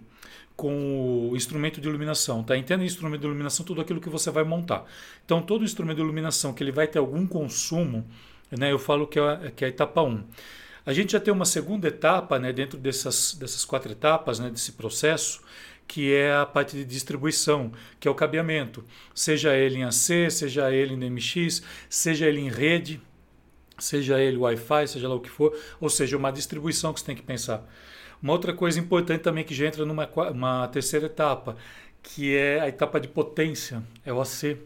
com 0.55 1.29
o 1.31 1.35
instrumento 1.35 1.81
de 1.81 1.87
iluminação, 1.87 2.43
tá? 2.43 2.55
Entenda 2.55 2.83
instrumento 2.83 3.21
de 3.21 3.25
iluminação 3.25 3.65
tudo 3.65 3.81
aquilo 3.81 3.99
que 3.99 4.09
você 4.09 4.29
vai 4.29 4.43
montar. 4.43 4.85
Então 5.25 5.41
todo 5.41 5.63
instrumento 5.63 5.95
de 5.95 6.03
iluminação 6.03 6.53
que 6.53 6.63
ele 6.63 6.71
vai 6.71 6.85
ter 6.85 6.99
algum 6.99 7.25
consumo, 7.25 8.05
né? 8.57 8.71
Eu 8.71 8.79
falo 8.79 9.07
que 9.07 9.19
é, 9.19 9.51
que 9.55 9.63
é 9.63 9.67
a 9.67 9.69
etapa 9.69 10.01
1. 10.01 10.23
A 10.85 10.93
gente 10.93 11.11
já 11.11 11.19
tem 11.19 11.33
uma 11.33 11.45
segunda 11.45 11.87
etapa, 11.87 12.39
né? 12.39 12.51
Dentro 12.51 12.77
dessas 12.77 13.33
dessas 13.33 13.65
quatro 13.65 13.91
etapas, 13.91 14.39
né? 14.39 14.49
Desse 14.49 14.73
processo 14.73 15.41
que 15.87 16.13
é 16.13 16.33
a 16.33 16.45
parte 16.45 16.77
de 16.77 16.85
distribuição, 16.85 17.69
que 17.99 18.07
é 18.07 18.11
o 18.11 18.15
cabeamento, 18.15 18.81
seja 19.13 19.53
ele 19.53 19.79
em 19.79 19.83
AC, 19.83 20.31
seja 20.31 20.71
ele 20.71 20.93
em 20.93 21.09
MX, 21.09 21.61
seja 21.89 22.27
ele 22.27 22.39
em 22.39 22.49
rede, 22.49 23.01
seja 23.77 24.17
ele 24.17 24.37
Wi-Fi, 24.37 24.87
seja 24.87 25.09
lá 25.09 25.15
o 25.15 25.19
que 25.19 25.29
for, 25.29 25.53
ou 25.81 25.89
seja, 25.89 26.15
uma 26.15 26.31
distribuição 26.31 26.93
que 26.93 27.01
você 27.01 27.07
tem 27.07 27.15
que 27.15 27.21
pensar. 27.21 27.67
Uma 28.21 28.31
outra 28.31 28.53
coisa 28.53 28.79
importante 28.79 29.21
também 29.21 29.43
que 29.43 29.53
já 29.53 29.65
entra 29.65 29.85
numa 29.85 30.09
uma 30.31 30.67
terceira 30.69 31.07
etapa, 31.07 31.57
que 32.01 32.35
é 32.35 32.61
a 32.61 32.69
etapa 32.69 32.97
de 32.99 33.09
potência, 33.09 33.83
é 34.05 34.13
o 34.13 34.21
AC 34.21 34.57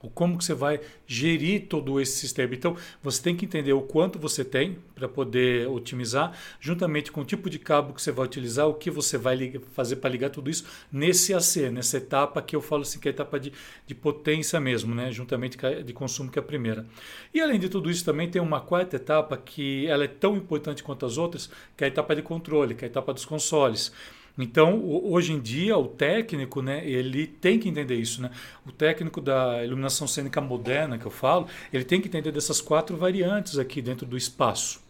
o 0.00 0.08
como 0.08 0.38
que 0.38 0.44
você 0.44 0.54
vai 0.54 0.80
gerir 1.06 1.66
todo 1.66 2.00
esse 2.00 2.18
sistema. 2.18 2.54
Então, 2.54 2.76
você 3.02 3.20
tem 3.20 3.34
que 3.34 3.44
entender 3.44 3.72
o 3.72 3.82
quanto 3.82 4.18
você 4.18 4.44
tem 4.44 4.78
para 4.94 5.08
poder 5.08 5.68
otimizar, 5.68 6.36
juntamente 6.60 7.10
com 7.10 7.22
o 7.22 7.24
tipo 7.24 7.50
de 7.50 7.58
cabo 7.58 7.92
que 7.92 8.00
você 8.00 8.12
vai 8.12 8.26
utilizar, 8.26 8.68
o 8.68 8.74
que 8.74 8.90
você 8.90 9.18
vai 9.18 9.60
fazer 9.72 9.96
para 9.96 10.10
ligar 10.10 10.30
tudo 10.30 10.48
isso 10.48 10.64
nesse 10.92 11.34
AC, 11.34 11.70
nessa 11.70 11.96
etapa 11.96 12.40
que 12.40 12.54
eu 12.54 12.60
falo 12.60 12.82
assim, 12.82 13.00
que 13.00 13.08
é 13.08 13.10
a 13.10 13.14
etapa 13.14 13.40
de, 13.40 13.52
de 13.86 13.94
potência 13.94 14.60
mesmo, 14.60 14.94
né? 14.94 15.10
juntamente 15.10 15.56
a 15.64 15.82
de 15.82 15.92
consumo, 15.92 16.30
que 16.30 16.38
é 16.38 16.42
a 16.42 16.44
primeira. 16.44 16.86
E 17.32 17.40
além 17.40 17.58
de 17.58 17.68
tudo 17.68 17.90
isso, 17.90 18.04
também 18.04 18.28
tem 18.30 18.40
uma 18.40 18.60
quarta 18.60 18.96
etapa 18.96 19.36
que 19.36 19.86
ela 19.86 20.04
é 20.04 20.08
tão 20.08 20.36
importante 20.36 20.82
quanto 20.82 21.06
as 21.06 21.18
outras, 21.18 21.50
que 21.76 21.84
é 21.84 21.86
a 21.86 21.88
etapa 21.88 22.14
de 22.14 22.22
controle, 22.22 22.74
que 22.74 22.84
é 22.84 22.88
a 22.88 22.90
etapa 22.90 23.12
dos 23.12 23.24
consoles. 23.24 23.92
Então, 24.38 24.84
hoje 24.84 25.32
em 25.32 25.40
dia, 25.40 25.76
o 25.76 25.88
técnico, 25.88 26.62
né, 26.62 26.88
ele 26.88 27.26
tem 27.26 27.58
que 27.58 27.68
entender 27.68 27.96
isso. 27.96 28.22
Né? 28.22 28.30
O 28.64 28.70
técnico 28.70 29.20
da 29.20 29.64
iluminação 29.64 30.06
cênica 30.06 30.40
moderna, 30.40 30.96
que 30.96 31.04
eu 31.04 31.10
falo, 31.10 31.48
ele 31.72 31.84
tem 31.84 32.00
que 32.00 32.06
entender 32.06 32.30
dessas 32.30 32.60
quatro 32.60 32.96
variantes 32.96 33.58
aqui 33.58 33.82
dentro 33.82 34.06
do 34.06 34.16
espaço. 34.16 34.80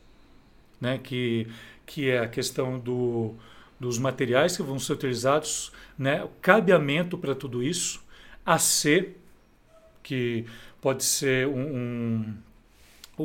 Né? 0.79 0.99
Que, 0.99 1.49
que 1.87 2.11
é 2.11 2.19
a 2.19 2.29
questão 2.29 2.79
do, 2.79 3.35
dos 3.81 3.99
materiais 3.99 4.55
que 4.55 4.63
vão 4.63 4.79
ser 4.79 4.93
utilizados, 4.93 5.73
né? 5.99 6.23
o 6.23 6.29
cabeamento 6.43 7.17
para 7.17 7.35
tudo 7.35 7.63
isso, 7.63 8.05
AC, 8.45 9.15
que 10.03 10.45
pode 10.79 11.05
ser 11.05 11.47
um, 11.47 11.77
um 11.77 12.35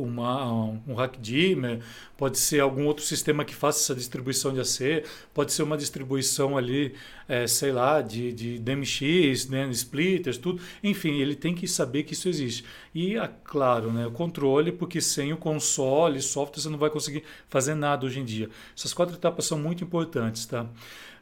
uma, 0.01 0.45
um 0.87 0.93
hack 0.95 1.17
dimmer, 1.19 1.81
pode 2.17 2.37
ser 2.37 2.59
algum 2.59 2.85
outro 2.85 3.03
sistema 3.03 3.43
que 3.43 3.53
faça 3.53 3.79
essa 3.79 3.95
distribuição 3.95 4.53
de 4.53 4.59
AC, 4.59 5.03
pode 5.33 5.51
ser 5.51 5.63
uma 5.63 5.77
distribuição 5.77 6.57
ali, 6.57 6.95
é, 7.27 7.45
sei 7.47 7.71
lá, 7.71 8.01
de, 8.01 8.31
de 8.31 8.59
DMX, 8.59 9.47
né, 9.49 9.67
splitters, 9.71 10.37
tudo. 10.37 10.61
Enfim, 10.83 11.19
ele 11.19 11.35
tem 11.35 11.53
que 11.53 11.67
saber 11.67 12.03
que 12.03 12.13
isso 12.13 12.29
existe. 12.29 12.63
E, 12.93 13.17
é 13.17 13.29
claro, 13.43 13.91
né, 13.91 14.07
o 14.07 14.11
controle, 14.11 14.71
porque 14.71 15.01
sem 15.01 15.33
o 15.33 15.37
console, 15.37 16.21
software, 16.21 16.61
você 16.61 16.69
não 16.69 16.77
vai 16.77 16.89
conseguir 16.89 17.23
fazer 17.49 17.75
nada 17.75 18.05
hoje 18.05 18.19
em 18.19 18.25
dia. 18.25 18.49
Essas 18.75 18.93
quatro 18.93 19.15
etapas 19.15 19.45
são 19.45 19.57
muito 19.57 19.83
importantes, 19.83 20.45
tá? 20.45 20.67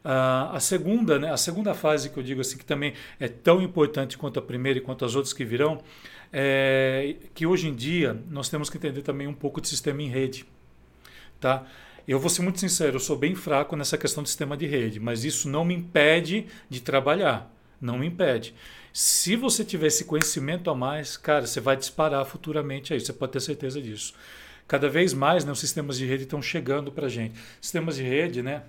Uh, 0.04 0.50
a 0.56 0.58
segunda, 0.58 1.16
né, 1.16 1.30
a 1.30 1.36
segunda 1.36 1.74
fase 1.74 2.10
que 2.10 2.18
eu 2.18 2.24
digo 2.24 2.40
assim 2.40 2.58
que 2.58 2.64
também 2.64 2.92
é 3.20 3.28
tão 3.28 3.62
importante 3.62 4.18
quanto 4.18 4.36
a 4.40 4.42
primeira 4.42 4.80
e 4.80 4.82
quanto 4.82 5.04
as 5.04 5.14
outras 5.14 5.32
que 5.32 5.44
virão, 5.44 5.80
é 6.32 7.16
que 7.34 7.46
hoje 7.46 7.68
em 7.68 7.74
dia 7.74 8.18
nós 8.30 8.48
temos 8.48 8.70
que 8.70 8.78
entender 8.78 9.02
também 9.02 9.26
um 9.26 9.34
pouco 9.34 9.60
de 9.60 9.68
sistema 9.68 10.00
em 10.02 10.08
rede, 10.08 10.46
tá? 11.40 11.66
Eu 12.06 12.18
vou 12.18 12.30
ser 12.30 12.42
muito 12.42 12.58
sincero, 12.58 12.96
eu 12.96 13.00
sou 13.00 13.16
bem 13.16 13.34
fraco 13.34 13.76
nessa 13.76 13.96
questão 13.96 14.22
de 14.22 14.28
sistema 14.28 14.56
de 14.56 14.66
rede, 14.66 14.98
mas 14.98 15.24
isso 15.24 15.48
não 15.48 15.64
me 15.64 15.74
impede 15.74 16.46
de 16.68 16.80
trabalhar, 16.80 17.52
não 17.80 17.98
me 17.98 18.06
impede. 18.06 18.54
Se 18.92 19.36
você 19.36 19.64
tiver 19.64 19.86
esse 19.86 20.04
conhecimento 20.04 20.68
a 20.68 20.74
mais, 20.74 21.16
cara, 21.16 21.46
você 21.46 21.60
vai 21.60 21.76
disparar 21.76 22.24
futuramente 22.26 22.92
aí, 22.92 23.00
você 23.00 23.12
pode 23.12 23.32
ter 23.32 23.40
certeza 23.40 23.80
disso. 23.80 24.14
cada 24.66 24.88
vez 24.88 25.12
mais 25.14 25.44
né, 25.44 25.52
os 25.52 25.60
sistemas 25.60 25.98
de 25.98 26.06
rede 26.06 26.24
estão 26.24 26.40
chegando 26.42 26.90
para 26.90 27.06
a 27.06 27.08
gente. 27.08 27.34
Sistemas 27.60 27.96
de 27.96 28.02
rede, 28.02 28.42
né? 28.42 28.62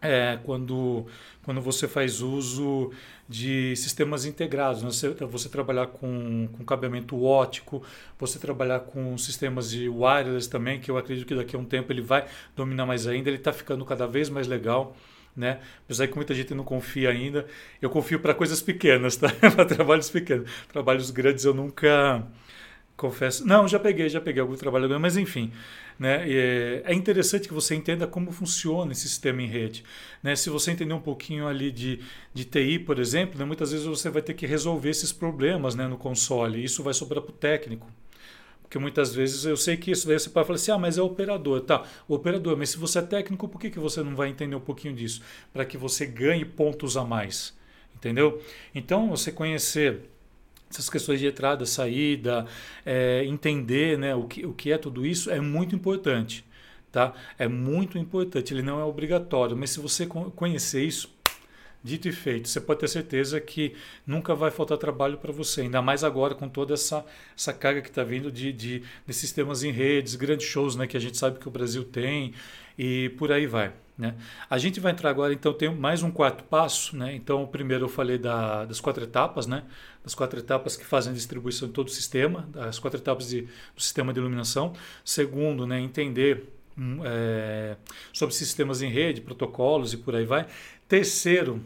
É, 0.00 0.38
quando, 0.44 1.06
quando 1.42 1.60
você 1.60 1.88
faz 1.88 2.20
uso 2.20 2.92
de 3.28 3.74
sistemas 3.76 4.24
integrados, 4.24 4.82
né? 4.82 4.90
você, 4.90 5.10
você 5.10 5.48
trabalhar 5.48 5.88
com, 5.88 6.48
com 6.52 6.64
cabeamento 6.64 7.22
ótico, 7.22 7.82
você 8.18 8.38
trabalhar 8.38 8.80
com 8.80 9.16
sistemas 9.18 9.70
de 9.70 9.88
wireless 9.88 10.48
também, 10.48 10.80
que 10.80 10.90
eu 10.90 10.96
acredito 10.96 11.26
que 11.26 11.34
daqui 11.34 11.56
a 11.56 11.58
um 11.58 11.64
tempo 11.64 11.92
ele 11.92 12.02
vai 12.02 12.26
dominar 12.54 12.86
mais 12.86 13.06
ainda, 13.06 13.28
ele 13.28 13.38
está 13.38 13.52
ficando 13.52 13.84
cada 13.84 14.06
vez 14.06 14.30
mais 14.30 14.46
legal. 14.46 14.96
Né? 15.36 15.60
Apesar 15.84 16.06
que 16.06 16.16
muita 16.16 16.32
gente 16.32 16.54
não 16.54 16.64
confia 16.64 17.10
ainda, 17.10 17.46
eu 17.82 17.90
confio 17.90 18.18
para 18.18 18.32
coisas 18.32 18.62
pequenas, 18.62 19.16
tá? 19.16 19.28
para 19.54 19.66
trabalhos 19.66 20.08
pequenos. 20.08 20.50
Trabalhos 20.72 21.10
grandes 21.10 21.44
eu 21.44 21.52
nunca 21.52 22.26
confesso. 22.96 23.46
Não, 23.46 23.68
já 23.68 23.78
peguei, 23.78 24.08
já 24.08 24.20
peguei 24.20 24.40
algum 24.40 24.54
trabalho 24.54 24.88
grande, 24.88 25.02
mas 25.02 25.16
enfim. 25.16 25.52
Né? 25.98 26.30
É, 26.30 26.82
é 26.86 26.94
interessante 26.94 27.46
que 27.46 27.54
você 27.54 27.74
entenda 27.74 28.06
como 28.06 28.32
funciona 28.32 28.92
esse 28.92 29.02
sistema 29.02 29.42
em 29.42 29.46
rede. 29.46 29.84
Né? 30.22 30.34
Se 30.34 30.50
você 30.50 30.70
entender 30.70 30.94
um 30.94 31.00
pouquinho 31.00 31.46
ali 31.46 31.70
de, 31.70 32.00
de 32.32 32.44
TI, 32.44 32.78
por 32.78 32.98
exemplo, 32.98 33.38
né? 33.38 33.44
muitas 33.44 33.72
vezes 33.72 33.86
você 33.86 34.10
vai 34.10 34.22
ter 34.22 34.34
que 34.34 34.46
resolver 34.46 34.90
esses 34.90 35.12
problemas 35.12 35.74
né? 35.74 35.86
no 35.86 35.96
console. 35.96 36.62
Isso 36.62 36.82
vai 36.82 36.94
sobrar 36.94 37.22
para 37.22 37.30
o 37.30 37.34
técnico. 37.34 37.86
Porque 38.62 38.78
muitas 38.78 39.14
vezes 39.14 39.44
eu 39.44 39.56
sei 39.56 39.76
que 39.76 39.92
isso 39.92 40.08
daí 40.08 40.18
você 40.18 40.28
pode 40.28 40.46
falar 40.46 40.56
assim, 40.56 40.72
ah, 40.72 40.78
mas 40.78 40.98
é 40.98 41.02
operador. 41.02 41.60
Tá, 41.60 41.84
operador, 42.08 42.56
mas 42.56 42.70
se 42.70 42.78
você 42.78 42.98
é 42.98 43.02
técnico, 43.02 43.46
por 43.46 43.60
que, 43.60 43.70
que 43.70 43.78
você 43.78 44.02
não 44.02 44.16
vai 44.16 44.28
entender 44.28 44.56
um 44.56 44.60
pouquinho 44.60 44.92
disso? 44.92 45.22
Para 45.52 45.64
que 45.64 45.78
você 45.78 46.04
ganhe 46.04 46.44
pontos 46.44 46.96
a 46.96 47.04
mais. 47.04 47.56
Entendeu? 47.94 48.42
Então, 48.74 49.08
você 49.08 49.30
conhecer 49.30 50.10
essas 50.70 50.90
questões 50.90 51.20
de 51.20 51.26
entrada, 51.26 51.64
saída, 51.64 52.46
é, 52.84 53.24
entender 53.24 53.98
né, 53.98 54.14
o, 54.14 54.24
que, 54.24 54.44
o 54.44 54.52
que 54.52 54.72
é 54.72 54.78
tudo 54.78 55.06
isso 55.06 55.30
é 55.30 55.40
muito 55.40 55.74
importante. 55.74 56.44
Tá? 56.90 57.12
É 57.38 57.46
muito 57.46 57.98
importante, 57.98 58.54
ele 58.54 58.62
não 58.62 58.80
é 58.80 58.84
obrigatório, 58.84 59.56
mas 59.56 59.70
se 59.70 59.80
você 59.80 60.06
conhecer 60.06 60.82
isso, 60.84 61.14
Dito 61.86 62.08
e 62.08 62.12
feito, 62.12 62.48
você 62.48 62.60
pode 62.60 62.80
ter 62.80 62.88
certeza 62.88 63.40
que 63.40 63.76
nunca 64.04 64.34
vai 64.34 64.50
faltar 64.50 64.76
trabalho 64.76 65.18
para 65.18 65.32
você, 65.32 65.60
ainda 65.60 65.80
mais 65.80 66.02
agora 66.02 66.34
com 66.34 66.48
toda 66.48 66.74
essa, 66.74 67.06
essa 67.38 67.52
carga 67.52 67.80
que 67.80 67.88
está 67.88 68.02
vindo 68.02 68.30
de, 68.30 68.52
de, 68.52 68.82
de, 69.06 69.14
sistemas 69.14 69.62
em 69.62 69.70
redes, 69.70 70.16
grandes 70.16 70.48
shows 70.48 70.74
né, 70.74 70.88
que 70.88 70.96
a 70.96 71.00
gente 71.00 71.16
sabe 71.16 71.38
que 71.38 71.46
o 71.46 71.50
Brasil 71.50 71.84
tem 71.84 72.34
e 72.76 73.10
por 73.10 73.30
aí 73.30 73.46
vai. 73.46 73.72
Né? 73.96 74.16
A 74.50 74.58
gente 74.58 74.80
vai 74.80 74.90
entrar 74.90 75.10
agora, 75.10 75.32
então, 75.32 75.54
tem 75.54 75.72
mais 75.72 76.02
um 76.02 76.10
quarto 76.10 76.42
passo. 76.42 76.96
Né? 76.96 77.14
Então, 77.14 77.44
o 77.44 77.46
primeiro 77.46 77.84
eu 77.84 77.88
falei 77.88 78.18
da, 78.18 78.64
das 78.64 78.80
quatro 78.80 79.04
etapas, 79.04 79.46
né? 79.46 79.62
das 80.02 80.12
quatro 80.12 80.40
etapas 80.40 80.76
que 80.76 80.84
fazem 80.84 81.12
a 81.12 81.14
distribuição 81.14 81.68
de 81.68 81.74
todo 81.74 81.86
o 81.86 81.90
sistema, 81.90 82.48
das 82.52 82.80
quatro 82.80 82.98
etapas 82.98 83.28
de, 83.28 83.42
do 83.42 83.80
sistema 83.80 84.12
de 84.12 84.18
iluminação. 84.18 84.74
Segundo, 85.04 85.64
né, 85.64 85.80
entender 85.80 86.52
é, 87.04 87.76
sobre 88.12 88.34
sistemas 88.34 88.82
em 88.82 88.90
rede, 88.90 89.20
protocolos 89.20 89.92
e 89.92 89.96
por 89.96 90.16
aí 90.16 90.26
vai. 90.26 90.46
Terceiro, 90.88 91.62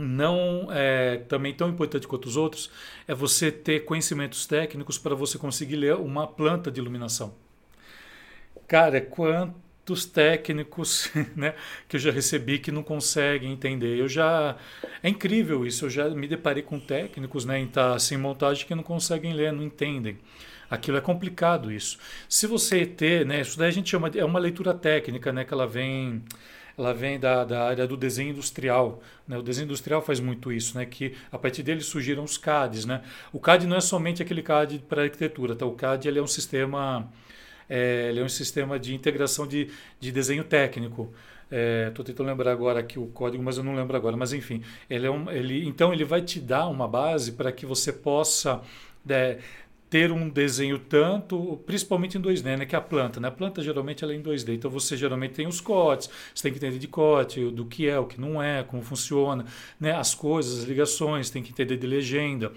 não 0.00 0.68
é 0.70 1.18
também 1.28 1.54
tão 1.54 1.68
importante 1.68 2.08
quanto 2.08 2.26
os 2.26 2.36
outros 2.36 2.70
é 3.06 3.14
você 3.14 3.52
ter 3.52 3.84
conhecimentos 3.84 4.46
técnicos 4.46 4.98
para 4.98 5.14
você 5.14 5.38
conseguir 5.38 5.76
ler 5.76 5.94
uma 5.96 6.26
planta 6.26 6.70
de 6.70 6.80
iluminação. 6.80 7.34
Cara, 8.66 9.00
quantos 9.00 10.04
técnicos 10.06 11.10
né, 11.36 11.54
que 11.88 11.96
eu 11.96 12.00
já 12.00 12.10
recebi 12.10 12.58
que 12.58 12.70
não 12.70 12.82
conseguem 12.82 13.52
entender. 13.52 13.98
Eu 13.98 14.08
já 14.08 14.56
é 15.02 15.08
incrível 15.08 15.66
isso. 15.66 15.86
Eu 15.86 15.90
já 15.90 16.08
me 16.08 16.28
deparei 16.28 16.62
com 16.62 16.78
técnicos, 16.78 17.44
né, 17.44 17.58
em 17.58 17.66
estar 17.66 17.92
tá 17.92 17.98
sem 17.98 18.16
montagem 18.16 18.66
que 18.66 18.74
não 18.74 18.82
conseguem 18.82 19.32
ler, 19.32 19.52
não 19.52 19.62
entendem. 19.62 20.18
Aquilo 20.70 20.98
é 20.98 21.00
complicado 21.00 21.72
isso. 21.72 21.98
Se 22.28 22.46
você 22.46 22.86
ter, 22.86 23.26
né, 23.26 23.40
isso 23.40 23.58
daí 23.58 23.68
a 23.68 23.72
gente 23.72 23.90
chama 23.90 24.08
é 24.14 24.24
uma 24.24 24.38
leitura 24.38 24.72
técnica, 24.72 25.32
né, 25.32 25.44
que 25.44 25.52
ela 25.52 25.66
vem 25.66 26.22
ela 26.76 26.92
vem 26.92 27.18
da, 27.18 27.44
da 27.44 27.64
área 27.64 27.86
do 27.86 27.96
desenho 27.96 28.30
industrial. 28.30 29.02
Né? 29.26 29.38
O 29.38 29.42
desenho 29.42 29.64
industrial 29.64 30.02
faz 30.02 30.20
muito 30.20 30.52
isso, 30.52 30.76
né? 30.76 30.86
que 30.86 31.14
a 31.30 31.38
partir 31.38 31.62
dele 31.62 31.80
surgiram 31.80 32.24
os 32.24 32.36
CADs. 32.36 32.84
Né? 32.84 33.02
O 33.32 33.40
CAD 33.40 33.66
não 33.66 33.76
é 33.76 33.80
somente 33.80 34.22
aquele 34.22 34.42
CAD 34.42 34.84
para 34.88 35.02
arquitetura, 35.02 35.54
tá? 35.54 35.66
o 35.66 35.72
CAD 35.72 36.08
ele 36.08 36.18
é 36.18 36.22
um 36.22 36.26
sistema 36.26 37.10
é, 37.70 38.08
ele 38.08 38.18
é 38.18 38.24
um 38.24 38.28
sistema 38.28 38.78
de 38.78 38.94
integração 38.94 39.46
de, 39.46 39.70
de 40.00 40.10
desenho 40.10 40.42
técnico. 40.42 41.14
Estou 41.88 42.04
é, 42.04 42.06
tentando 42.06 42.26
lembrar 42.26 42.52
agora 42.52 42.80
aqui 42.80 42.98
o 42.98 43.06
código, 43.06 43.42
mas 43.42 43.56
eu 43.56 43.64
não 43.64 43.74
lembro 43.74 43.96
agora. 43.96 44.16
Mas 44.16 44.32
enfim, 44.32 44.62
ele 44.88 45.06
é 45.06 45.10
um, 45.10 45.30
ele, 45.30 45.66
então 45.66 45.92
ele 45.92 46.04
vai 46.04 46.20
te 46.20 46.40
dar 46.40 46.68
uma 46.68 46.88
base 46.88 47.32
para 47.32 47.52
que 47.52 47.64
você 47.64 47.92
possa 47.92 48.60
é, 49.08 49.38
ter 49.90 50.12
um 50.12 50.28
desenho 50.28 50.78
tanto, 50.78 51.60
principalmente 51.66 52.16
em 52.16 52.22
2D, 52.22 52.56
né, 52.56 52.64
que 52.64 52.76
é 52.76 52.78
a 52.78 52.80
planta. 52.80 53.18
Né? 53.18 53.26
A 53.26 53.32
planta 53.32 53.60
geralmente 53.60 54.04
ela 54.04 54.12
é 54.12 54.16
em 54.16 54.22
2D, 54.22 54.54
então 54.54 54.70
você 54.70 54.96
geralmente 54.96 55.34
tem 55.34 55.48
os 55.48 55.60
cortes, 55.60 56.08
você 56.32 56.44
tem 56.44 56.52
que 56.52 56.58
entender 56.58 56.78
de 56.78 56.86
corte, 56.86 57.50
do 57.50 57.66
que 57.66 57.88
é, 57.88 57.98
o 57.98 58.06
que 58.06 58.20
não 58.20 58.40
é, 58.40 58.62
como 58.62 58.82
funciona, 58.82 59.44
né? 59.80 59.92
as 59.92 60.14
coisas, 60.14 60.60
as 60.60 60.64
ligações, 60.64 61.28
tem 61.28 61.42
que 61.42 61.50
entender 61.50 61.76
de 61.76 61.86
legenda. 61.88 62.52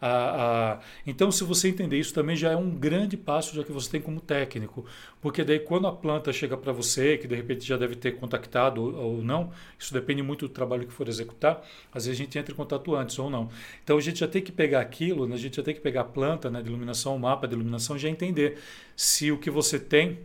A, 0.00 0.74
a, 0.74 0.80
então, 1.04 1.30
se 1.30 1.42
você 1.42 1.68
entender 1.68 1.98
isso 1.98 2.14
também 2.14 2.36
já 2.36 2.52
é 2.52 2.56
um 2.56 2.70
grande 2.70 3.16
passo 3.16 3.54
já 3.54 3.64
que 3.64 3.72
você 3.72 3.90
tem 3.90 4.00
como 4.00 4.20
técnico, 4.20 4.86
porque 5.20 5.42
daí 5.42 5.58
quando 5.58 5.88
a 5.88 5.92
planta 5.92 6.32
chega 6.32 6.56
para 6.56 6.72
você, 6.72 7.18
que 7.18 7.26
de 7.26 7.34
repente 7.34 7.66
já 7.66 7.76
deve 7.76 7.96
ter 7.96 8.12
contactado 8.12 8.80
ou, 8.80 8.94
ou, 8.94 9.22
não, 9.24 9.50
isso 9.76 9.92
depende 9.92 10.22
muito 10.22 10.46
do 10.46 10.54
trabalho 10.54 10.86
que 10.86 10.92
for 10.92 11.08
executar, 11.08 11.64
às 11.92 12.06
vezes 12.06 12.20
a 12.20 12.24
gente 12.24 12.38
entra 12.38 12.52
em 12.52 12.56
contato 12.56 12.94
antes 12.94 13.18
ou 13.18 13.28
não. 13.28 13.48
Então 13.82 13.98
a 13.98 14.00
gente 14.00 14.20
já 14.20 14.28
tem 14.28 14.40
que 14.40 14.52
pegar 14.52 14.80
aquilo, 14.80 15.26
né, 15.26 15.34
a 15.34 15.38
gente 15.38 15.56
já 15.56 15.62
tem 15.64 15.74
que 15.74 15.80
pegar 15.80 16.02
a 16.02 16.04
planta 16.04 16.48
né, 16.48 16.62
de 16.62 16.70
iluminação, 16.78 17.14
o 17.14 17.18
mapa 17.18 17.46
de 17.46 17.54
iluminação, 17.54 17.96
e 17.96 17.98
já 17.98 18.08
entender 18.08 18.58
se 18.96 19.30
o 19.30 19.38
que 19.38 19.50
você 19.50 19.78
tem 19.78 20.20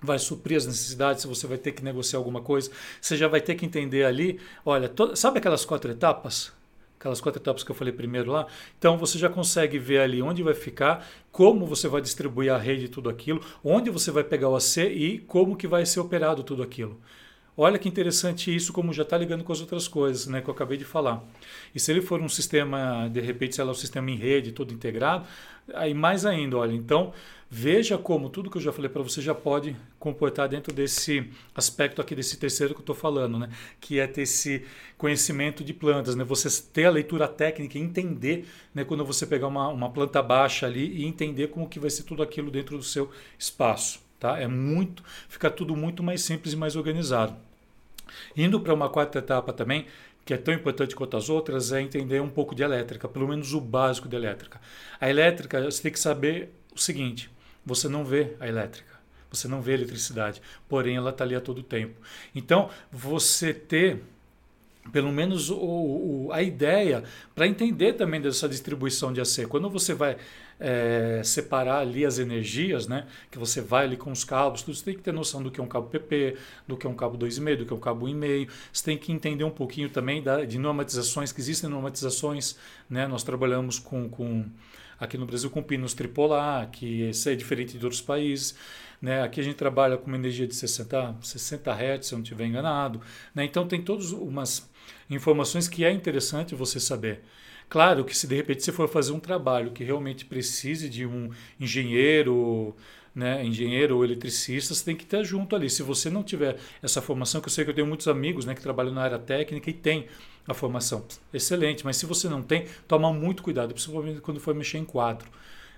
vai 0.00 0.18
suprir 0.18 0.56
as 0.56 0.66
necessidades, 0.66 1.22
se 1.22 1.28
você 1.28 1.46
vai 1.46 1.58
ter 1.58 1.72
que 1.72 1.82
negociar 1.82 2.18
alguma 2.18 2.40
coisa, 2.40 2.70
você 3.00 3.16
já 3.16 3.26
vai 3.26 3.40
ter 3.40 3.54
que 3.56 3.66
entender 3.66 4.04
ali, 4.04 4.38
olha, 4.64 4.88
to, 4.88 5.16
sabe 5.16 5.38
aquelas 5.38 5.64
quatro 5.64 5.90
etapas? 5.90 6.56
aquelas 6.98 7.20
quatro 7.20 7.40
etapas 7.40 7.62
que 7.62 7.70
eu 7.70 7.76
falei 7.76 7.92
primeiro 7.92 8.32
lá. 8.32 8.46
Então 8.76 8.98
você 8.98 9.18
já 9.18 9.28
consegue 9.28 9.78
ver 9.78 10.00
ali 10.00 10.20
onde 10.20 10.42
vai 10.42 10.54
ficar, 10.54 11.06
como 11.30 11.64
você 11.64 11.86
vai 11.86 12.00
distribuir 12.02 12.52
a 12.52 12.58
rede 12.58 12.88
tudo 12.88 13.08
aquilo, 13.08 13.40
onde 13.62 13.88
você 13.88 14.10
vai 14.10 14.24
pegar 14.24 14.48
o 14.48 14.56
AC 14.56 14.78
e 14.78 15.18
como 15.20 15.56
que 15.56 15.68
vai 15.68 15.86
ser 15.86 16.00
operado 16.00 16.42
tudo 16.42 16.62
aquilo. 16.62 17.00
Olha 17.60 17.76
que 17.76 17.88
interessante 17.88 18.54
isso, 18.54 18.72
como 18.72 18.92
já 18.92 19.02
está 19.02 19.18
ligando 19.18 19.42
com 19.42 19.52
as 19.52 19.60
outras 19.60 19.88
coisas 19.88 20.28
né, 20.28 20.40
que 20.40 20.48
eu 20.48 20.54
acabei 20.54 20.78
de 20.78 20.84
falar. 20.84 21.24
E 21.74 21.80
se 21.80 21.90
ele 21.90 22.00
for 22.00 22.20
um 22.20 22.28
sistema, 22.28 23.08
de 23.08 23.20
repente, 23.20 23.56
sei 23.56 23.64
lá, 23.64 23.72
um 23.72 23.74
sistema 23.74 24.08
em 24.12 24.14
rede, 24.14 24.52
todo 24.52 24.72
integrado, 24.72 25.26
aí 25.74 25.92
mais 25.92 26.24
ainda, 26.24 26.56
olha, 26.56 26.72
então 26.72 27.12
veja 27.50 27.98
como 27.98 28.30
tudo 28.30 28.48
que 28.48 28.58
eu 28.58 28.62
já 28.62 28.70
falei 28.70 28.88
para 28.88 29.02
você 29.02 29.20
já 29.20 29.34
pode 29.34 29.74
comportar 29.98 30.48
dentro 30.48 30.72
desse 30.72 31.28
aspecto 31.52 32.00
aqui, 32.00 32.14
desse 32.14 32.36
terceiro 32.36 32.74
que 32.74 32.78
eu 32.78 32.82
estou 32.82 32.94
falando, 32.94 33.40
né? 33.40 33.50
que 33.80 33.98
é 33.98 34.06
ter 34.06 34.22
esse 34.22 34.64
conhecimento 34.96 35.64
de 35.64 35.74
plantas, 35.74 36.14
né? 36.14 36.22
você 36.22 36.48
ter 36.72 36.84
a 36.84 36.90
leitura 36.90 37.26
técnica 37.26 37.76
entender 37.76 38.46
né, 38.72 38.84
quando 38.84 39.04
você 39.04 39.26
pegar 39.26 39.48
uma, 39.48 39.66
uma 39.66 39.90
planta 39.90 40.22
baixa 40.22 40.64
ali 40.64 40.98
e 40.98 41.04
entender 41.04 41.48
como 41.48 41.68
que 41.68 41.80
vai 41.80 41.90
ser 41.90 42.04
tudo 42.04 42.22
aquilo 42.22 42.52
dentro 42.52 42.78
do 42.78 42.84
seu 42.84 43.10
espaço. 43.36 44.00
Tá? 44.20 44.38
É 44.38 44.46
muito, 44.46 45.02
fica 45.28 45.50
tudo 45.50 45.74
muito 45.74 46.04
mais 46.04 46.22
simples 46.22 46.52
e 46.52 46.56
mais 46.56 46.76
organizado. 46.76 47.47
Indo 48.36 48.60
para 48.60 48.74
uma 48.74 48.88
quarta 48.88 49.18
etapa 49.18 49.52
também, 49.52 49.86
que 50.24 50.34
é 50.34 50.36
tão 50.36 50.52
importante 50.52 50.94
quanto 50.94 51.16
as 51.16 51.28
outras, 51.28 51.72
é 51.72 51.80
entender 51.80 52.20
um 52.20 52.28
pouco 52.28 52.54
de 52.54 52.62
elétrica, 52.62 53.08
pelo 53.08 53.26
menos 53.26 53.54
o 53.54 53.60
básico 53.60 54.08
de 54.08 54.16
elétrica. 54.16 54.60
A 55.00 55.08
elétrica, 55.08 55.62
você 55.62 55.82
tem 55.82 55.92
que 55.92 55.98
saber 55.98 56.50
o 56.74 56.78
seguinte: 56.78 57.30
você 57.64 57.88
não 57.88 58.04
vê 58.04 58.36
a 58.38 58.46
elétrica, 58.46 58.92
você 59.30 59.48
não 59.48 59.62
vê 59.62 59.72
a 59.72 59.74
eletricidade, 59.76 60.42
porém 60.68 60.96
ela 60.96 61.10
está 61.10 61.24
ali 61.24 61.34
a 61.34 61.40
todo 61.40 61.62
tempo. 61.62 62.00
Então, 62.34 62.68
você 62.92 63.54
ter 63.54 64.02
pelo 64.92 65.12
menos 65.12 65.50
o, 65.50 65.56
o, 65.56 66.28
a 66.32 66.42
ideia 66.42 67.04
para 67.34 67.46
entender 67.46 67.92
também 67.94 68.20
dessa 68.20 68.48
distribuição 68.48 69.12
de 69.12 69.20
AC. 69.20 69.46
Quando 69.48 69.68
você 69.68 69.94
vai 69.94 70.16
é, 70.60 71.22
separar 71.24 71.80
ali 71.80 72.04
as 72.04 72.18
energias, 72.18 72.86
né, 72.86 73.06
que 73.30 73.38
você 73.38 73.60
vai 73.60 73.84
ali 73.84 73.96
com 73.96 74.10
os 74.10 74.24
cabos, 74.24 74.62
tudo, 74.62 74.76
você 74.76 74.84
tem 74.84 74.94
que 74.94 75.02
ter 75.02 75.12
noção 75.12 75.42
do 75.42 75.50
que 75.50 75.60
é 75.60 75.62
um 75.62 75.68
cabo 75.68 75.88
PP, 75.88 76.36
do 76.66 76.76
que 76.76 76.86
é 76.86 76.90
um 76.90 76.94
cabo 76.94 77.16
2,5, 77.16 77.56
do 77.56 77.66
que 77.66 77.72
é 77.72 77.76
um 77.76 77.80
cabo 77.80 78.06
1,5. 78.06 78.48
Você 78.72 78.84
tem 78.84 78.98
que 78.98 79.12
entender 79.12 79.44
um 79.44 79.50
pouquinho 79.50 79.88
também 79.88 80.22
da, 80.22 80.44
de 80.44 80.58
normatizações, 80.58 81.32
que 81.32 81.40
existem 81.40 81.70
normatizações. 81.70 82.56
Né, 82.88 83.06
nós 83.06 83.22
trabalhamos 83.22 83.78
com, 83.78 84.08
com 84.08 84.44
aqui 84.98 85.16
no 85.16 85.26
Brasil 85.26 85.48
com 85.50 85.62
pinos 85.62 85.94
tripolar, 85.94 86.70
que 86.70 87.10
é 87.26 87.34
diferente 87.34 87.78
de 87.78 87.84
outros 87.84 88.02
países. 88.02 88.56
Né? 89.00 89.22
Aqui 89.22 89.40
a 89.40 89.44
gente 89.44 89.56
trabalha 89.56 89.96
com 89.96 90.06
uma 90.06 90.16
energia 90.16 90.46
de 90.46 90.54
60, 90.54 91.16
60 91.22 91.72
Hz, 91.72 92.06
se 92.06 92.14
eu 92.14 92.18
não 92.18 92.22
estiver 92.22 92.46
enganado. 92.46 93.00
Né? 93.34 93.44
Então 93.44 93.66
tem 93.66 93.80
todas 93.80 94.10
umas 94.10 94.68
informações 95.08 95.68
que 95.68 95.84
é 95.84 95.92
interessante 95.92 96.54
você 96.54 96.80
saber. 96.80 97.22
Claro 97.68 98.04
que 98.04 98.16
se 98.16 98.26
de 98.26 98.34
repente 98.34 98.62
você 98.64 98.72
for 98.72 98.88
fazer 98.88 99.12
um 99.12 99.20
trabalho 99.20 99.72
que 99.72 99.84
realmente 99.84 100.24
precise 100.24 100.88
de 100.88 101.04
um 101.06 101.30
engenheiro, 101.60 102.74
né, 103.14 103.44
engenheiro 103.44 103.96
ou 103.96 104.04
eletricista, 104.04 104.74
você 104.74 104.84
tem 104.84 104.96
que 104.96 105.04
estar 105.04 105.22
junto 105.22 105.54
ali. 105.54 105.68
Se 105.68 105.82
você 105.82 106.08
não 106.08 106.22
tiver 106.22 106.56
essa 106.82 107.02
formação, 107.02 107.40
que 107.40 107.48
eu 107.48 107.52
sei 107.52 107.64
que 107.64 107.70
eu 107.70 107.74
tenho 107.74 107.86
muitos 107.86 108.08
amigos 108.08 108.44
né, 108.46 108.54
que 108.54 108.62
trabalham 108.62 108.92
na 108.92 109.02
área 109.02 109.18
técnica 109.18 109.68
e 109.68 109.74
tem 109.74 110.06
a 110.46 110.54
formação, 110.54 111.04
excelente. 111.32 111.84
Mas 111.84 111.96
se 111.98 112.06
você 112.06 112.28
não 112.28 112.42
tem, 112.42 112.66
toma 112.86 113.12
muito 113.12 113.42
cuidado, 113.42 113.74
principalmente 113.74 114.20
quando 114.20 114.40
for 114.40 114.54
mexer 114.54 114.78
em 114.78 114.84
quadro. 114.84 115.28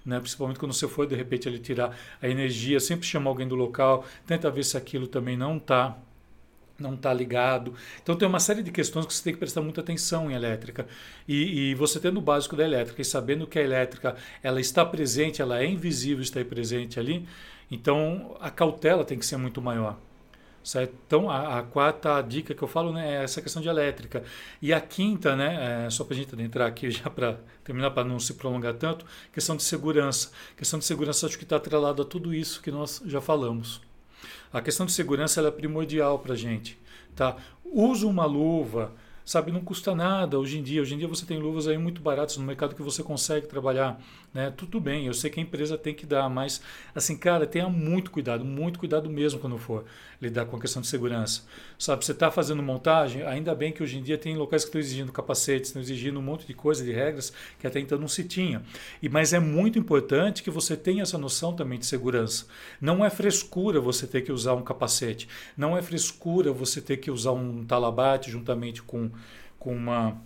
né? 0.04 0.18
principalmente 0.20 0.58
quando 0.58 0.72
você 0.72 0.88
for 0.88 1.06
de 1.06 1.14
repente 1.16 1.48
ele 1.48 1.58
tirar 1.58 1.96
a 2.22 2.28
energia, 2.28 2.80
sempre 2.80 3.06
chama 3.06 3.28
alguém 3.30 3.48
do 3.48 3.54
local, 3.56 4.04
tenta 4.26 4.50
ver 4.50 4.64
se 4.64 4.76
aquilo 4.76 5.06
também 5.08 5.36
não 5.36 5.56
está 5.56 5.98
não 6.82 6.94
está 6.94 7.12
ligado. 7.12 7.74
Então 8.02 8.16
tem 8.16 8.26
uma 8.26 8.40
série 8.40 8.62
de 8.62 8.70
questões 8.70 9.06
que 9.06 9.14
você 9.14 9.22
tem 9.22 9.32
que 9.32 9.38
prestar 9.38 9.60
muita 9.62 9.80
atenção 9.80 10.30
em 10.30 10.34
elétrica. 10.34 10.86
E, 11.26 11.70
e, 11.70 11.74
você 11.74 12.00
tendo 12.00 12.18
o 12.18 12.22
básico 12.22 12.56
da 12.56 12.64
elétrica 12.64 13.00
e 13.00 13.04
sabendo 13.04 13.46
que 13.46 13.58
a 13.58 13.62
elétrica 13.62 14.16
ela 14.42 14.60
está 14.60 14.84
presente, 14.84 15.42
ela 15.42 15.60
é 15.60 15.66
invisível, 15.66 16.22
está 16.22 16.44
presente 16.44 16.98
ali, 16.98 17.26
então 17.70 18.36
a 18.40 18.50
cautela 18.50 19.04
tem 19.04 19.18
que 19.18 19.26
ser 19.26 19.36
muito 19.36 19.60
maior. 19.60 19.98
Certo? 20.62 20.94
Então, 21.06 21.30
a, 21.30 21.58
a, 21.58 21.62
quarta 21.62 22.20
dica 22.20 22.54
que 22.54 22.62
eu 22.62 22.68
falo 22.68 22.92
né, 22.92 23.16
é 23.16 23.24
essa 23.24 23.40
questão 23.40 23.62
de 23.62 23.68
elétrica. 23.68 24.22
E 24.60 24.74
a 24.74 24.80
quinta, 24.80 25.34
né, 25.34 25.86
é, 25.86 25.90
só 25.90 26.04
para 26.04 26.14
a 26.14 26.16
gente 26.18 26.38
entrar 26.40 26.66
aqui 26.66 26.90
já 26.90 27.08
para 27.08 27.38
terminar, 27.64 27.90
para 27.92 28.04
não 28.04 28.20
se 28.20 28.34
prolongar 28.34 28.74
tanto, 28.74 29.06
questão 29.32 29.56
de 29.56 29.62
segurança. 29.62 30.30
Questão 30.56 30.78
de 30.78 30.84
segurança 30.84 31.26
acho 31.26 31.38
que 31.38 31.44
está 31.44 31.56
atrelado 31.56 32.02
a 32.02 32.04
tudo 32.04 32.34
isso 32.34 32.60
que 32.60 32.70
nós 32.70 33.02
já 33.06 33.20
falamos. 33.22 33.80
A 34.52 34.60
questão 34.60 34.86
de 34.86 34.92
segurança 34.92 35.40
é 35.40 35.50
primordial 35.50 36.18
para 36.18 36.34
a 36.34 36.36
gente. 36.36 36.78
Tá? 37.14 37.36
Usa 37.64 38.06
uma 38.06 38.24
luva, 38.24 38.92
sabe, 39.30 39.52
não 39.52 39.60
custa 39.60 39.94
nada 39.94 40.36
hoje 40.40 40.58
em 40.58 40.62
dia. 40.62 40.82
Hoje 40.82 40.96
em 40.96 40.98
dia 40.98 41.06
você 41.06 41.24
tem 41.24 41.38
luvas 41.38 41.68
aí 41.68 41.78
muito 41.78 42.02
baratas 42.02 42.36
no 42.36 42.44
mercado 42.44 42.74
que 42.74 42.82
você 42.82 43.00
consegue 43.00 43.46
trabalhar, 43.46 44.02
né? 44.34 44.52
Tudo 44.56 44.80
bem, 44.80 45.06
eu 45.06 45.14
sei 45.14 45.30
que 45.30 45.38
a 45.38 45.42
empresa 45.42 45.78
tem 45.78 45.94
que 45.94 46.04
dar, 46.04 46.28
mas 46.28 46.60
assim, 46.92 47.16
cara, 47.16 47.46
tenha 47.46 47.68
muito 47.68 48.10
cuidado, 48.10 48.44
muito 48.44 48.80
cuidado 48.80 49.08
mesmo 49.08 49.38
quando 49.38 49.56
for 49.56 49.84
lidar 50.20 50.46
com 50.46 50.56
a 50.56 50.60
questão 50.60 50.82
de 50.82 50.88
segurança. 50.88 51.44
Sabe, 51.78 52.04
você 52.04 52.10
está 52.10 52.28
fazendo 52.28 52.60
montagem, 52.60 53.22
ainda 53.22 53.54
bem 53.54 53.72
que 53.72 53.84
hoje 53.84 53.98
em 53.98 54.02
dia 54.02 54.18
tem 54.18 54.36
locais 54.36 54.64
que 54.64 54.68
estão 54.68 54.80
exigindo 54.80 55.12
capacetes, 55.12 55.68
estão 55.68 55.80
exigindo 55.80 56.18
um 56.18 56.22
monte 56.22 56.44
de 56.44 56.52
coisa, 56.52 56.84
de 56.84 56.90
regras 56.90 57.32
que 57.60 57.68
até 57.68 57.78
então 57.78 57.98
não 57.98 58.08
se 58.08 58.24
tinha. 58.24 58.62
E 59.00 59.08
mas 59.08 59.32
é 59.32 59.38
muito 59.38 59.78
importante 59.78 60.42
que 60.42 60.50
você 60.50 60.76
tenha 60.76 61.02
essa 61.02 61.16
noção 61.16 61.54
também 61.54 61.78
de 61.78 61.86
segurança. 61.86 62.46
Não 62.80 63.04
é 63.04 63.08
frescura 63.08 63.80
você 63.80 64.08
ter 64.08 64.22
que 64.22 64.32
usar 64.32 64.54
um 64.54 64.62
capacete, 64.62 65.28
não 65.56 65.76
é 65.76 65.80
frescura 65.80 66.52
você 66.52 66.80
ter 66.80 66.96
que 66.96 67.12
usar 67.12 67.30
um 67.30 67.64
talabate 67.64 68.28
juntamente 68.28 68.82
com 68.82 69.08
com 69.60 69.72
uma 69.72 70.20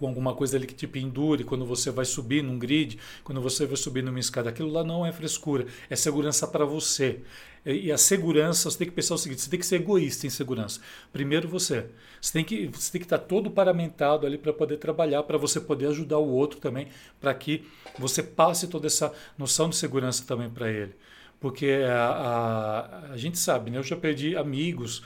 com 0.00 0.08
alguma 0.08 0.34
coisa 0.34 0.56
ali 0.56 0.66
que 0.66 0.74
te 0.74 0.86
pendure 0.86 1.44
quando 1.44 1.66
você 1.66 1.90
vai 1.90 2.06
subir 2.06 2.42
num 2.42 2.58
grid, 2.58 2.98
quando 3.22 3.40
você 3.42 3.66
vai 3.66 3.76
subir 3.76 4.02
numa 4.02 4.18
escada. 4.18 4.48
Aquilo 4.48 4.70
lá 4.70 4.82
não 4.82 5.04
é 5.04 5.12
frescura, 5.12 5.66
é 5.90 5.94
segurança 5.94 6.46
para 6.46 6.64
você. 6.64 7.20
E 7.66 7.92
a 7.92 7.98
segurança, 7.98 8.70
você 8.70 8.78
tem 8.78 8.88
que 8.88 8.94
pensar 8.94 9.14
o 9.14 9.18
seguinte: 9.18 9.42
você 9.42 9.50
tem 9.50 9.60
que 9.60 9.66
ser 9.66 9.76
egoísta 9.76 10.26
em 10.26 10.30
segurança. 10.30 10.80
Primeiro 11.12 11.46
você. 11.46 11.84
Você 12.18 12.32
tem 12.32 12.42
que, 12.42 12.66
você 12.68 12.92
tem 12.92 13.00
que 13.00 13.04
estar 13.04 13.18
todo 13.18 13.50
paramentado 13.50 14.26
ali 14.26 14.38
para 14.38 14.54
poder 14.54 14.78
trabalhar, 14.78 15.22
para 15.24 15.36
você 15.36 15.60
poder 15.60 15.88
ajudar 15.88 16.16
o 16.16 16.28
outro 16.30 16.58
também, 16.58 16.88
para 17.20 17.34
que 17.34 17.66
você 17.98 18.22
passe 18.22 18.68
toda 18.68 18.86
essa 18.86 19.12
noção 19.36 19.68
de 19.68 19.76
segurança 19.76 20.24
também 20.26 20.48
para 20.48 20.70
ele. 20.70 20.94
Porque 21.38 21.84
a, 21.86 22.06
a, 22.06 23.12
a 23.12 23.16
gente 23.18 23.38
sabe, 23.38 23.70
né? 23.70 23.78
eu 23.78 23.82
já 23.82 23.96
perdi 23.96 24.36
amigos 24.36 25.02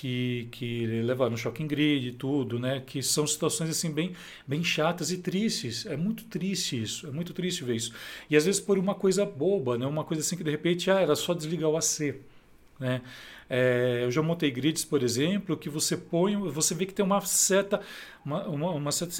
que, 0.00 0.48
que 0.50 0.86
levaram 0.86 1.36
choque 1.36 1.62
em 1.62 1.66
grid 1.66 2.08
e 2.08 2.12
tudo, 2.12 2.58
né? 2.58 2.82
Que 2.84 3.02
são 3.02 3.26
situações 3.26 3.70
assim 3.70 3.92
bem, 3.92 4.12
bem 4.46 4.64
chatas 4.64 5.12
e 5.12 5.18
tristes. 5.18 5.86
É 5.86 5.96
muito 5.96 6.24
triste 6.24 6.82
isso, 6.82 7.06
é 7.06 7.10
muito 7.10 7.32
triste 7.32 7.62
ver 7.62 7.76
isso. 7.76 7.92
E 8.28 8.36
às 8.36 8.44
vezes 8.44 8.60
por 8.60 8.76
uma 8.76 8.94
coisa 8.94 9.24
boba, 9.24 9.78
né? 9.78 9.86
Uma 9.86 10.04
coisa 10.04 10.20
assim 10.22 10.36
que 10.36 10.42
de 10.42 10.50
repente 10.50 10.90
ah, 10.90 11.00
era 11.00 11.14
só 11.14 11.32
desligar 11.32 11.70
o 11.70 11.76
AC, 11.76 12.16
né? 12.80 13.02
É, 13.48 14.00
eu 14.02 14.10
já 14.10 14.22
montei 14.22 14.50
grids, 14.50 14.84
por 14.84 15.02
exemplo, 15.02 15.56
que 15.56 15.68
você 15.68 15.96
põe, 15.96 16.34
você 16.50 16.74
vê 16.74 16.86
que 16.86 16.94
tem 16.94 17.04
uma 17.04 17.20
certa, 17.20 17.80
uma, 18.24 18.42
uma, 18.48 18.70
uma 18.70 18.90
certa 18.90 19.12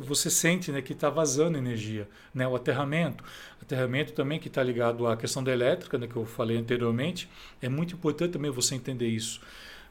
você 0.00 0.30
sente 0.30 0.70
né, 0.70 0.82
que 0.82 0.92
está 0.92 1.08
vazando 1.08 1.56
energia. 1.56 2.06
Né? 2.34 2.46
O 2.46 2.54
aterramento, 2.54 3.24
aterramento 3.60 4.12
também 4.12 4.38
que 4.38 4.48
está 4.48 4.62
ligado 4.62 5.06
à 5.06 5.16
questão 5.16 5.42
da 5.42 5.50
elétrica, 5.50 5.96
né, 5.96 6.06
que 6.06 6.16
eu 6.16 6.26
falei 6.26 6.58
anteriormente, 6.58 7.28
é 7.62 7.68
muito 7.68 7.94
importante 7.94 8.32
também 8.32 8.50
você 8.50 8.74
entender 8.74 9.08
isso 9.08 9.40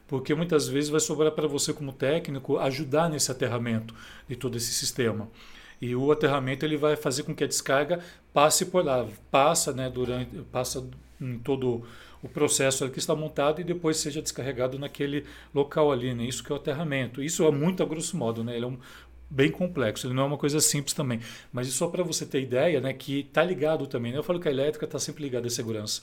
porque 0.06 0.34
muitas 0.34 0.68
vezes 0.68 0.90
vai 0.90 1.00
sobrar 1.00 1.32
para 1.32 1.46
você 1.46 1.72
como 1.72 1.92
técnico 1.92 2.58
ajudar 2.58 3.08
nesse 3.08 3.30
aterramento 3.30 3.94
de 4.28 4.36
todo 4.36 4.56
esse 4.56 4.72
sistema. 4.72 5.28
E 5.80 5.96
o 5.96 6.12
aterramento 6.12 6.64
ele 6.64 6.76
vai 6.76 6.94
fazer 6.94 7.24
com 7.24 7.34
que 7.34 7.42
a 7.42 7.46
descarga 7.46 8.00
passe 8.32 8.66
por 8.66 8.84
lá, 8.84 9.06
passa, 9.30 9.72
né, 9.72 9.90
durante, 9.90 10.36
passa 10.52 10.86
em 11.20 11.38
todo 11.38 11.82
o 12.22 12.28
processo 12.28 12.88
que 12.88 13.00
está 13.00 13.16
montado 13.16 13.60
e 13.60 13.64
depois 13.64 13.96
seja 13.96 14.22
descarregado 14.22 14.78
naquele 14.78 15.24
local 15.52 15.90
ali, 15.90 16.14
né? 16.14 16.24
Isso 16.24 16.44
que 16.44 16.52
é 16.52 16.54
o 16.54 16.58
aterramento. 16.58 17.20
Isso 17.20 17.44
é 17.44 17.50
muito 17.50 17.82
a 17.82 17.86
grosso 17.86 18.16
modo, 18.16 18.44
né? 18.44 18.54
Ele 18.54 18.64
é 18.64 18.68
um, 18.68 18.78
bem 19.32 19.50
complexo, 19.50 20.06
ele 20.06 20.14
não 20.14 20.24
é 20.24 20.26
uma 20.26 20.38
coisa 20.38 20.60
simples 20.60 20.92
também. 20.94 21.20
Mas 21.52 21.66
só 21.68 21.88
para 21.88 22.04
você 22.04 22.26
ter 22.26 22.40
ideia, 22.42 22.80
né, 22.80 22.92
que 22.92 23.20
está 23.20 23.42
ligado 23.42 23.86
também. 23.86 24.12
Né? 24.12 24.18
Eu 24.18 24.22
falo 24.22 24.38
que 24.38 24.46
a 24.46 24.50
elétrica 24.50 24.84
está 24.84 24.98
sempre 24.98 25.24
ligada 25.24 25.46
à 25.46 25.50
segurança. 25.50 26.02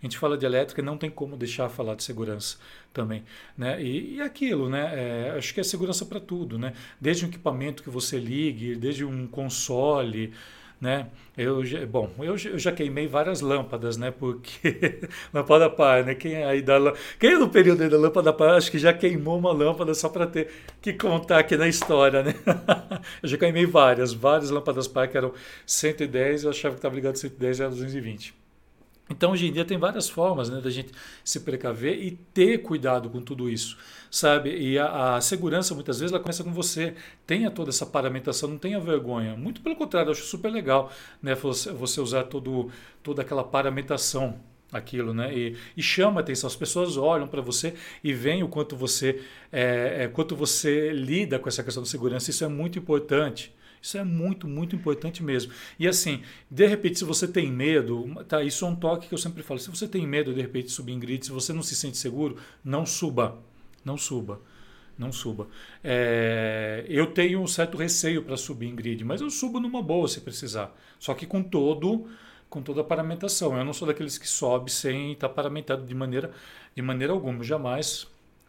A 0.00 0.06
gente 0.06 0.16
fala 0.16 0.38
de 0.38 0.46
elétrica, 0.46 0.80
não 0.80 0.96
tem 0.96 1.10
como 1.10 1.36
deixar 1.36 1.68
falar 1.68 1.96
de 1.96 2.04
segurança 2.04 2.56
também, 2.92 3.24
né? 3.56 3.82
E, 3.82 4.16
e 4.16 4.20
aquilo, 4.20 4.68
né? 4.68 4.92
É, 4.94 5.30
acho 5.36 5.52
que 5.52 5.60
é 5.60 5.62
segurança 5.64 6.06
para 6.06 6.20
tudo, 6.20 6.58
né? 6.58 6.72
Desde 7.00 7.24
um 7.24 7.28
equipamento 7.28 7.82
que 7.82 7.90
você 7.90 8.18
ligue, 8.18 8.76
desde 8.76 9.04
um 9.04 9.26
console, 9.26 10.32
né? 10.80 11.08
Eu, 11.36 11.62
bom, 11.88 12.10
eu, 12.18 12.36
eu 12.36 12.58
já 12.58 12.70
queimei 12.70 13.08
várias 13.08 13.40
lâmpadas, 13.40 13.96
né? 13.96 14.12
Porque 14.12 15.00
lâmpada 15.34 15.68
par, 15.68 16.04
né? 16.04 16.14
Quem 16.14 16.34
é 16.34 16.46
aí 16.46 16.62
da 16.62 16.78
quem 17.18 17.32
é 17.32 17.38
do 17.38 17.48
período 17.48 17.88
da 17.88 17.98
lâmpada 17.98 18.32
par, 18.32 18.54
acho 18.54 18.70
que 18.70 18.78
já 18.78 18.92
queimou 18.92 19.38
uma 19.38 19.52
lâmpada 19.52 19.92
só 19.94 20.08
para 20.08 20.26
ter 20.26 20.48
que 20.80 20.92
contar 20.92 21.40
aqui 21.40 21.56
na 21.56 21.66
história, 21.68 22.22
né? 22.22 22.34
eu 23.22 23.28
já 23.28 23.36
queimei 23.36 23.66
várias, 23.66 24.12
várias 24.12 24.50
lâmpadas 24.50 24.86
par 24.86 25.08
que 25.08 25.16
eram 25.16 25.32
110, 25.66 26.44
eu 26.44 26.50
achava 26.50 26.74
que 26.74 26.78
estava 26.78 26.94
ligado 26.94 27.16
110 27.16 27.58
e 27.58 27.62
era 27.62 27.70
220. 27.70 28.37
Então, 29.10 29.32
hoje 29.32 29.46
em 29.46 29.52
dia, 29.52 29.64
tem 29.64 29.78
várias 29.78 30.08
formas 30.08 30.50
né, 30.50 30.60
da 30.60 30.70
gente 30.70 30.92
se 31.24 31.40
precaver 31.40 31.98
e 31.98 32.10
ter 32.10 32.58
cuidado 32.58 33.08
com 33.08 33.22
tudo 33.22 33.48
isso, 33.48 33.78
sabe? 34.10 34.50
E 34.50 34.78
a, 34.78 35.16
a, 35.16 35.20
segurança, 35.20 35.74
muitas 35.74 35.98
vezes, 35.98 36.12
ela 36.12 36.20
começa 36.20 36.44
com 36.44 36.52
você. 36.52 36.94
Tenha 37.26 37.50
toda 37.50 37.70
essa 37.70 37.86
paramentação, 37.86 38.50
não 38.50 38.58
tenha 38.58 38.78
vergonha. 38.78 39.36
Muito 39.36 39.60
pelo 39.62 39.76
contrário, 39.76 40.08
eu 40.08 40.12
acho 40.12 40.24
super 40.24 40.50
legal 40.50 40.92
né, 41.22 41.34
você, 41.34 42.00
usar 42.00 42.24
todo, 42.24 42.70
toda 43.02 43.22
aquela 43.22 43.42
paramentação 43.42 44.38
aquilo, 44.70 45.14
né? 45.14 45.34
E, 45.34 45.56
e, 45.76 45.82
chama 45.82 46.20
atenção. 46.20 46.46
As 46.46 46.56
pessoas 46.56 46.96
olham 46.96 47.26
para 47.26 47.40
você 47.40 47.74
e 48.04 48.12
veem 48.12 48.42
o 48.42 48.48
quanto 48.48 48.76
você 48.76 49.22
é, 49.50 50.04
é, 50.04 50.08
quanto 50.08 50.36
você 50.36 50.92
lida 50.92 51.38
com 51.38 51.48
essa 51.48 51.62
questão 51.62 51.82
de 51.82 51.88
segurança. 51.88 52.30
Isso 52.30 52.44
é 52.44 52.48
muito 52.48 52.78
importante. 52.78 53.54
Isso 53.80 53.98
é 53.98 54.04
muito, 54.04 54.46
muito 54.46 54.74
importante 54.74 55.22
mesmo. 55.22 55.52
E 55.78 55.86
assim, 55.86 56.22
de 56.50 56.66
repente, 56.66 56.98
se 56.98 57.04
você 57.04 57.26
tem 57.26 57.50
medo, 57.50 58.24
tá, 58.26 58.42
isso 58.42 58.64
é 58.64 58.68
um 58.68 58.76
toque 58.76 59.08
que 59.08 59.14
eu 59.14 59.18
sempre 59.18 59.42
falo. 59.42 59.60
Se 59.60 59.70
você 59.70 59.86
tem 59.86 60.06
medo, 60.06 60.32
de 60.32 60.40
repente, 60.40 60.66
de 60.66 60.72
subir 60.72 60.92
em 60.92 60.98
grid, 60.98 61.24
se 61.24 61.32
você 61.32 61.52
não 61.52 61.62
se 61.62 61.76
sente 61.76 61.96
seguro, 61.96 62.36
não 62.64 62.84
suba. 62.84 63.38
Não 63.84 63.96
suba. 63.96 64.40
Não 64.98 65.12
suba. 65.12 65.46
É, 65.82 66.84
eu 66.88 67.06
tenho 67.06 67.40
um 67.40 67.46
certo 67.46 67.78
receio 67.78 68.22
para 68.22 68.36
subir 68.36 68.66
em 68.66 68.74
grid, 68.74 69.04
mas 69.04 69.20
eu 69.20 69.30
subo 69.30 69.60
numa 69.60 69.80
boa 69.80 70.08
se 70.08 70.20
precisar. 70.20 70.76
Só 70.98 71.14
que 71.14 71.24
com 71.24 71.42
todo 71.42 72.08
com 72.48 72.62
toda 72.62 72.80
a 72.80 72.84
paramentação. 72.84 73.56
Eu 73.56 73.64
não 73.64 73.72
sou 73.72 73.86
daqueles 73.86 74.18
que 74.18 74.28
sobe 74.28 74.72
sem 74.72 75.12
estar 75.12 75.28
paramentado 75.28 75.84
de 75.84 75.94
maneira, 75.94 76.30
de 76.74 76.82
maneira 76.82 77.12
alguma. 77.12 77.44
Jamais 77.44 78.06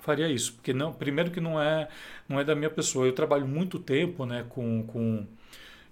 faria 0.10 0.28
isso, 0.28 0.54
porque 0.54 0.74
não, 0.74 0.91
primeiro 0.91 1.30
que 1.30 1.39
não 1.39 1.62
é 1.62 1.88
não 2.28 2.39
é 2.39 2.43
da 2.43 2.56
minha 2.56 2.69
pessoa. 2.69 3.06
Eu 3.06 3.13
trabalho 3.13 3.48
muito 3.48 3.78
tempo, 3.78 4.26
né, 4.26 4.43
com, 4.50 4.84
com 4.84 5.28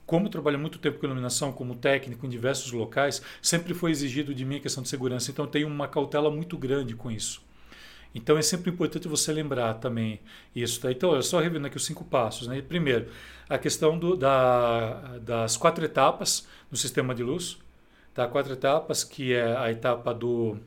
como 0.07 0.25
eu 0.25 0.31
trabalho 0.31 0.57
muito 0.57 0.79
tempo 0.79 0.97
com 0.99 1.05
iluminação, 1.05 1.51
como 1.51 1.75
técnico 1.75 2.25
em 2.25 2.29
diversos 2.29 2.71
locais, 2.71 3.21
sempre 3.41 3.73
foi 3.75 3.91
exigido 3.91 4.33
de 4.33 4.43
mim 4.43 4.55
a 4.57 4.59
questão 4.59 4.81
de 4.81 4.89
segurança. 4.89 5.29
Então 5.29 5.45
eu 5.45 5.51
tenho 5.51 5.67
uma 5.67 5.87
cautela 5.87 6.31
muito 6.31 6.57
grande 6.57 6.95
com 6.95 7.11
isso. 7.11 7.45
Então 8.15 8.37
é 8.37 8.41
sempre 8.41 8.71
importante 8.71 9.07
você 9.07 9.31
lembrar 9.31 9.75
também 9.75 10.19
isso. 10.55 10.81
Tá? 10.81 10.91
Então, 10.91 11.13
eu 11.13 11.21
só 11.21 11.39
revendo 11.39 11.67
aqui 11.67 11.77
os 11.77 11.85
cinco 11.85 12.03
passos. 12.03 12.47
Né? 12.47 12.61
Primeiro, 12.61 13.07
a 13.47 13.57
questão 13.59 13.99
do, 13.99 14.15
da, 14.15 15.19
das 15.19 15.57
quatro 15.57 15.85
etapas 15.85 16.47
no 16.71 16.77
sistema 16.77 17.13
de 17.13 17.21
luz. 17.21 17.59
Tá? 18.15 18.27
Quatro 18.27 18.53
etapas, 18.53 19.03
que 19.03 19.33
é 19.33 19.55
a 19.55 19.69
etapa 19.69 20.13
do 20.13 20.57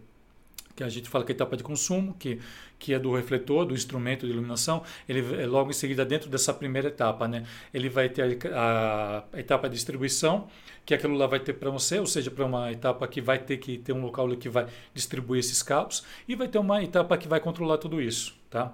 que 0.81 0.85
a 0.85 0.89
gente 0.89 1.09
fala 1.09 1.25
que 1.25 1.33
é 1.33 1.35
a 1.35 1.37
etapa 1.37 1.57
de 1.57 1.63
consumo, 1.63 2.15
que, 2.15 2.39
que 2.79 2.95
é 2.95 2.99
do 2.99 3.15
refletor, 3.15 3.67
do 3.67 3.75
instrumento 3.75 4.27
de 4.27 4.33
iluminação, 4.33 4.83
ele 5.09 5.47
logo 5.47 5.71
em 5.71 5.75
seguida 5.75 6.05
dentro 6.05 6.31
dessa 6.31 6.55
primeira 6.55 6.89
etapa, 6.89 7.29
né? 7.29 7.45
Ele 7.73 7.89
vai 7.89 8.09
ter 8.09 8.39
a, 8.53 9.25
a 9.33 9.39
etapa 9.39 9.69
de 9.69 9.75
distribuição, 9.75 10.49
que 10.85 10.95
aquilo 10.95 11.15
lá 11.15 11.27
vai 11.27 11.41
ter 11.41 11.53
para 11.55 11.71
você, 11.71 11.99
ou 11.99 12.07
seja, 12.07 12.31
para 12.31 12.45
uma 12.45 12.73
etapa 12.73 13.07
que 13.07 13.21
vai 13.21 13.39
ter 13.39 13.59
que 13.59 13.79
ter 13.79 13.93
um 13.93 14.01
local 14.01 14.29
que 14.37 14.49
vai 14.49 14.67
distribuir 14.95 15.41
esses 15.41 15.63
cabos, 15.63 16.05
e 16.27 16.35
vai 16.35 16.49
ter 16.49 16.59
uma 16.59 16.83
etapa 16.83 17.17
que 17.19 17.29
vai 17.29 17.41
controlar 17.41 17.79
tudo 17.79 18.01
isso, 18.01 18.35
tá? 18.49 18.73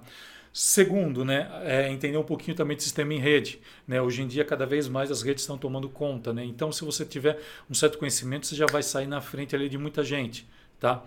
Segundo, 0.59 1.23
né, 1.23 1.47
é 1.65 1.91
entender 1.91 2.17
um 2.17 2.23
pouquinho 2.23 2.57
também 2.57 2.75
de 2.75 2.81
sistema 2.81 3.13
em 3.13 3.19
rede. 3.19 3.59
Né? 3.87 4.01
Hoje 4.01 4.23
em 4.23 4.27
dia, 4.27 4.43
cada 4.43 4.65
vez 4.65 4.87
mais 4.87 5.11
as 5.11 5.21
redes 5.21 5.43
estão 5.43 5.55
tomando 5.55 5.87
conta. 5.87 6.33
Né? 6.33 6.43
Então, 6.43 6.71
se 6.71 6.83
você 6.83 7.05
tiver 7.05 7.39
um 7.69 7.75
certo 7.75 7.99
conhecimento, 7.99 8.47
você 8.47 8.55
já 8.55 8.65
vai 8.65 8.81
sair 8.81 9.05
na 9.05 9.21
frente 9.21 9.55
ali 9.55 9.69
de 9.69 9.77
muita 9.77 10.03
gente. 10.03 10.47
Tá? 10.79 11.03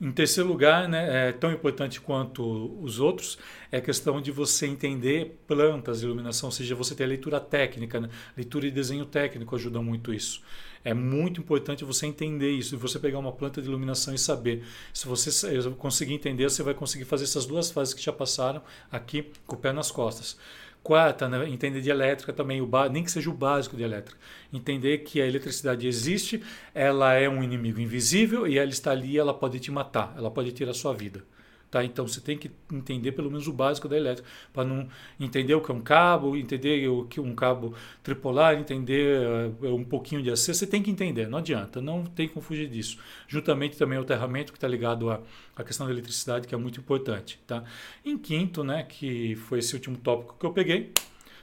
Em 0.00 0.10
terceiro 0.10 0.48
lugar, 0.48 0.88
né, 0.88 1.28
é 1.28 1.32
tão 1.32 1.52
importante 1.52 2.00
quanto 2.00 2.76
os 2.82 2.98
outros, 2.98 3.38
é 3.70 3.76
a 3.76 3.80
questão 3.80 4.20
de 4.20 4.32
você 4.32 4.66
entender 4.66 5.38
plantas, 5.46 6.02
iluminação, 6.02 6.48
ou 6.48 6.52
seja, 6.52 6.74
você 6.74 6.92
ter 6.92 7.04
a 7.04 7.06
leitura 7.06 7.38
técnica, 7.38 8.00
né? 8.00 8.08
leitura 8.36 8.66
e 8.66 8.70
desenho 8.72 9.06
técnico 9.06 9.54
ajuda 9.54 9.80
muito 9.80 10.12
isso. 10.12 10.42
É 10.84 10.92
muito 10.92 11.40
importante 11.40 11.84
você 11.84 12.06
entender 12.06 12.50
isso, 12.50 12.74
e 12.74 12.78
você 12.78 12.98
pegar 12.98 13.20
uma 13.20 13.30
planta 13.30 13.62
de 13.62 13.68
iluminação 13.68 14.12
e 14.12 14.18
saber. 14.18 14.64
Se 14.92 15.06
você 15.06 15.30
conseguir 15.78 16.14
entender, 16.14 16.50
você 16.50 16.64
vai 16.64 16.74
conseguir 16.74 17.04
fazer 17.04 17.22
essas 17.22 17.46
duas 17.46 17.70
fases 17.70 17.94
que 17.94 18.02
já 18.02 18.12
passaram 18.12 18.60
aqui 18.90 19.30
com 19.46 19.54
o 19.54 19.58
pé 19.58 19.72
nas 19.72 19.92
costas. 19.92 20.36
Quarta, 20.82 21.28
né, 21.28 21.48
entender 21.48 21.80
de 21.80 21.90
elétrica 21.90 22.32
também, 22.32 22.60
o 22.60 22.68
nem 22.90 23.04
que 23.04 23.10
seja 23.10 23.30
o 23.30 23.32
básico 23.32 23.76
de 23.76 23.84
elétrica. 23.84 24.18
Entender 24.52 24.98
que 24.98 25.20
a 25.20 25.26
eletricidade 25.26 25.86
existe, 25.86 26.42
ela 26.74 27.12
é 27.14 27.28
um 27.28 27.42
inimigo 27.42 27.80
invisível 27.80 28.48
e 28.48 28.58
ela 28.58 28.70
está 28.70 28.90
ali, 28.90 29.16
ela 29.16 29.32
pode 29.32 29.60
te 29.60 29.70
matar, 29.70 30.12
ela 30.16 30.30
pode 30.30 30.50
tirar 30.50 30.72
a 30.72 30.74
sua 30.74 30.92
vida. 30.92 31.24
Tá? 31.72 31.82
Então 31.82 32.06
você 32.06 32.20
tem 32.20 32.36
que 32.36 32.50
entender 32.70 33.12
pelo 33.12 33.30
menos 33.30 33.48
o 33.48 33.52
básico 33.52 33.88
da 33.88 33.96
elétrica, 33.96 34.28
para 34.52 34.62
não 34.62 34.86
entender 35.18 35.54
o 35.54 35.60
que 35.62 35.70
é 35.70 35.74
um 35.74 35.80
cabo, 35.80 36.36
entender 36.36 36.86
o 36.86 37.06
que 37.06 37.18
um 37.18 37.34
cabo 37.34 37.74
tripolar, 38.02 38.54
entender 38.56 39.26
uh, 39.62 39.74
um 39.74 39.82
pouquinho 39.82 40.22
de 40.22 40.30
AC, 40.30 40.54
você 40.54 40.66
tem 40.66 40.82
que 40.82 40.90
entender, 40.90 41.26
não 41.26 41.38
adianta, 41.38 41.80
não 41.80 42.04
tem 42.04 42.28
como 42.28 42.42
fugir 42.42 42.68
disso. 42.68 42.98
Juntamente 43.26 43.78
também 43.78 43.98
o 43.98 44.02
aterramento 44.02 44.52
que 44.52 44.58
está 44.58 44.68
ligado 44.68 45.10
à, 45.10 45.22
à 45.56 45.64
questão 45.64 45.86
da 45.86 45.92
eletricidade, 45.94 46.46
que 46.46 46.54
é 46.54 46.58
muito 46.58 46.78
importante. 46.78 47.40
Tá? 47.46 47.64
Em 48.04 48.18
quinto, 48.18 48.62
né, 48.62 48.82
que 48.82 49.34
foi 49.34 49.60
esse 49.60 49.72
último 49.72 49.96
tópico 49.96 50.36
que 50.38 50.44
eu 50.44 50.52
peguei, 50.52 50.92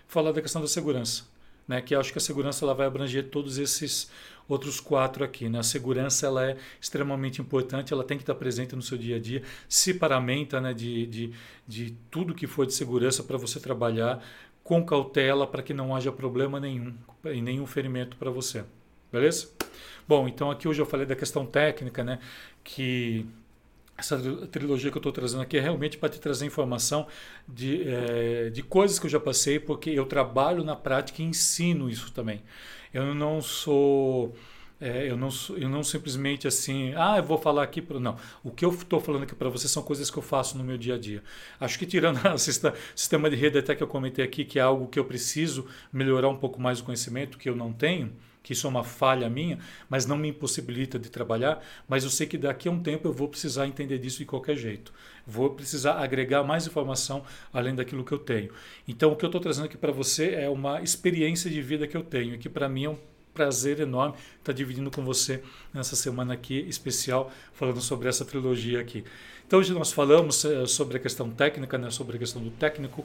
falar 0.08 0.32
da 0.32 0.44
questão 0.44 0.62
da 0.62 0.68
segurança. 0.68 1.28
Né, 1.68 1.82
que 1.82 1.96
acho 1.96 2.12
que 2.12 2.20
a 2.20 2.22
segurança 2.22 2.66
ela 2.66 2.76
vai 2.76 2.86
abranger 2.86 3.30
todos 3.30 3.58
esses 3.58 4.12
outros 4.50 4.80
quatro 4.82 5.24
aqui. 5.24 5.48
Né? 5.48 5.60
A 5.60 5.64
segurança 5.64 6.26
ela 6.26 6.50
é 6.50 6.58
extremamente 6.82 7.40
importante, 7.40 7.94
ela 7.94 8.04
tem 8.04 8.18
que 8.18 8.24
estar 8.24 8.36
presente 8.36 8.76
no 8.76 8.82
seu 8.82 8.98
dia 8.98 9.16
a 9.16 9.20
dia, 9.20 9.44
se 9.70 9.94
paramenta 9.94 10.60
né, 10.60 10.74
de, 10.74 11.06
de, 11.06 11.34
de 11.68 11.96
tudo 12.12 12.34
que 12.34 12.48
for 12.48 12.66
de 12.66 12.74
segurança 12.74 13.24
para 13.24 13.38
você 13.38 13.60
trabalhar 13.60 14.22
com 14.64 14.84
cautela 14.86 15.48
para 15.48 15.64
que 15.64 15.74
não 15.74 15.96
haja 15.96 16.12
problema 16.12 16.60
nenhum 16.60 16.94
e 17.26 17.42
nenhum 17.42 17.66
ferimento 17.66 18.18
para 18.18 18.30
você. 18.30 18.64
Beleza? 19.12 19.50
Bom, 20.08 20.28
então 20.28 20.52
aqui 20.52 20.68
hoje 20.68 20.82
eu 20.82 20.86
falei 20.86 21.06
da 21.06 21.16
questão 21.16 21.46
técnica, 21.46 22.04
né? 22.04 22.20
Que 22.64 23.26
essa 24.00 24.18
trilogia 24.48 24.90
que 24.90 24.98
eu 24.98 25.00
estou 25.00 25.12
trazendo 25.12 25.44
aqui 25.44 25.58
é 25.58 25.62
realmente 25.62 25.98
para 25.98 26.10
te 26.10 26.20
trazer 26.20 26.46
informação 26.46 27.06
de, 27.48 27.84
é, 27.88 28.50
de 28.50 28.64
coisas 28.64 28.98
que 28.98 29.06
eu 29.06 29.10
já 29.10 29.20
passei, 29.20 29.60
porque 29.60 29.90
eu 29.90 30.06
trabalho 30.06 30.64
na 30.64 30.76
prática 30.76 31.22
e 31.22 31.26
ensino 31.26 31.90
isso 31.90 32.12
também. 32.12 32.42
Eu 32.94 33.14
não 33.14 33.42
sou. 33.42 34.34
É, 34.82 35.12
eu, 35.12 35.18
não, 35.18 35.28
eu 35.58 35.68
não 35.68 35.84
simplesmente 35.84 36.48
assim, 36.48 36.94
ah, 36.96 37.18
eu 37.18 37.24
vou 37.24 37.38
falar 37.38 37.64
aqui 37.64 37.82
para. 37.82 38.00
Não. 38.00 38.16
O 38.42 38.50
que 38.50 38.64
eu 38.64 38.70
estou 38.72 39.02
falando 39.02 39.24
aqui 39.24 39.36
para 39.36 39.50
você 39.50 39.68
são 39.68 39.84
coisas 39.84 40.10
que 40.10 40.18
eu 40.18 40.24
faço 40.24 40.58
no 40.58 40.64
meu 40.64 40.78
dia 40.78 40.96
a 40.96 40.98
dia. 40.98 41.22
Acho 41.60 41.78
que 41.78 41.86
tirando 41.86 42.20
o 42.34 42.38
sistema 42.38 43.30
de 43.30 43.36
rede 43.36 43.60
até 43.60 43.76
que 43.76 43.84
eu 43.84 43.88
comentei 43.88 44.24
aqui, 44.24 44.46
que 44.46 44.58
é 44.58 44.62
algo 44.62 44.88
que 44.88 44.98
eu 44.98 45.04
preciso 45.04 45.68
melhorar 45.92 46.30
um 46.30 46.38
pouco 46.38 46.62
mais 46.62 46.80
o 46.80 46.86
conhecimento, 46.86 47.38
que 47.38 47.50
eu 47.50 47.56
não 47.56 47.74
tenho, 47.74 48.14
que 48.42 48.54
isso 48.54 48.66
é 48.66 48.70
uma 48.70 48.84
falha 48.84 49.30
minha, 49.30 49.60
mas 49.90 50.06
não 50.06 50.18
me 50.18 50.30
impossibilita 50.30 50.98
de 50.98 51.10
trabalhar, 51.10 51.64
mas 51.88 52.04
eu 52.04 52.10
sei 52.10 52.26
que 52.26 52.38
daqui 52.38 52.68
a 52.68 52.72
um 52.72 52.82
tempo 52.82 53.08
eu 53.08 53.14
vou 53.14 53.28
precisar 53.28 53.68
entender 53.68 53.98
disso 54.00 54.20
de 54.20 54.26
qualquer 54.26 54.56
jeito. 54.56 54.94
Vou 55.26 55.50
precisar 55.52 55.94
agregar 55.94 56.44
mais 56.44 56.66
informação 56.66 57.24
além 57.54 57.76
daquilo 57.76 58.04
que 58.04 58.12
eu 58.12 58.20
tenho. 58.20 58.52
Então, 58.88 59.12
o 59.12 59.16
que 59.16 59.26
eu 59.26 59.28
estou 59.28 59.42
trazendo 59.42 59.66
aqui 59.66 59.78
para 59.78 59.92
você 59.92 60.34
é 60.36 60.50
uma 60.50 60.82
experiência 60.82 61.50
de 61.50 61.62
vida 61.62 61.88
que 61.88 61.96
eu 61.96 62.04
tenho, 62.04 62.36
e 62.36 62.38
que 62.38 62.50
para 62.50 62.70
mim 62.70 62.86
é 62.86 62.90
um 62.90 62.98
prazer 63.34 63.80
enorme 63.80 64.16
estar 64.40 64.54
dividindo 64.54 64.92
com 64.92 65.04
você 65.04 65.42
nessa 65.74 65.96
semana 65.96 66.34
aqui 66.34 66.60
especial, 66.68 67.32
falando 67.54 67.82
sobre 67.82 68.10
essa 68.10 68.26
trilogia 68.26 68.80
aqui. 68.80 69.04
Então, 69.50 69.58
hoje 69.58 69.74
nós 69.74 69.92
falamos 69.92 70.46
eh, 70.46 70.68
sobre 70.68 70.98
a 70.98 71.00
questão 71.00 71.32
técnica, 71.32 71.76
né, 71.76 71.90
sobre 71.90 72.18
a 72.18 72.20
questão 72.20 72.40
do 72.40 72.52
técnico, 72.52 73.02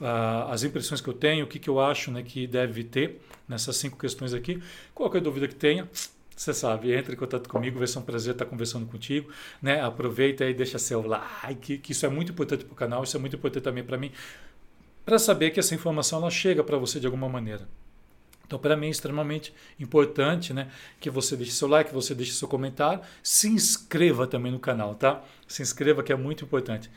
uh, 0.00 0.48
as 0.48 0.62
impressões 0.62 1.00
que 1.00 1.08
eu 1.08 1.12
tenho, 1.12 1.44
o 1.44 1.48
que, 1.48 1.58
que 1.58 1.68
eu 1.68 1.80
acho 1.80 2.12
né, 2.12 2.22
que 2.22 2.46
deve 2.46 2.84
ter 2.84 3.20
nessas 3.48 3.76
cinco 3.78 3.98
questões 3.98 4.32
aqui. 4.32 4.62
Qualquer 4.94 5.20
dúvida 5.20 5.48
que 5.48 5.56
tenha, 5.56 5.88
você 6.36 6.54
sabe, 6.54 6.92
entre 6.92 7.14
em 7.14 7.16
contato 7.16 7.48
comigo, 7.48 7.78
vai 7.78 7.88
ser 7.88 7.98
um 7.98 8.02
prazer 8.02 8.32
estar 8.34 8.44
conversando 8.44 8.86
contigo. 8.86 9.28
Né? 9.60 9.80
Aproveita 9.80 10.44
e 10.44 10.54
deixa 10.54 10.78
seu 10.78 11.04
like, 11.04 11.78
que 11.78 11.90
isso 11.90 12.06
é 12.06 12.08
muito 12.08 12.30
importante 12.30 12.64
para 12.64 12.72
o 12.72 12.76
canal, 12.76 13.02
isso 13.02 13.16
é 13.16 13.20
muito 13.20 13.34
importante 13.34 13.64
também 13.64 13.82
para 13.82 13.98
mim, 13.98 14.12
para 15.04 15.18
saber 15.18 15.50
que 15.50 15.58
essa 15.58 15.74
informação 15.74 16.20
ela 16.20 16.30
chega 16.30 16.62
para 16.62 16.76
você 16.76 17.00
de 17.00 17.06
alguma 17.06 17.28
maneira. 17.28 17.66
Então, 18.48 18.58
para 18.58 18.74
mim 18.74 18.86
é 18.86 18.90
extremamente 18.90 19.52
importante 19.78 20.54
né, 20.54 20.70
que 20.98 21.10
você 21.10 21.36
deixe 21.36 21.52
seu 21.52 21.68
like, 21.68 21.90
que 21.90 21.94
você 21.94 22.14
deixe 22.14 22.32
seu 22.32 22.48
comentário, 22.48 23.02
se 23.22 23.46
inscreva 23.46 24.26
também 24.26 24.50
no 24.50 24.58
canal, 24.58 24.94
tá? 24.94 25.22
Se 25.46 25.60
inscreva 25.60 26.02
que 26.02 26.10
é 26.10 26.16
muito 26.16 26.46
importante. 26.46 26.90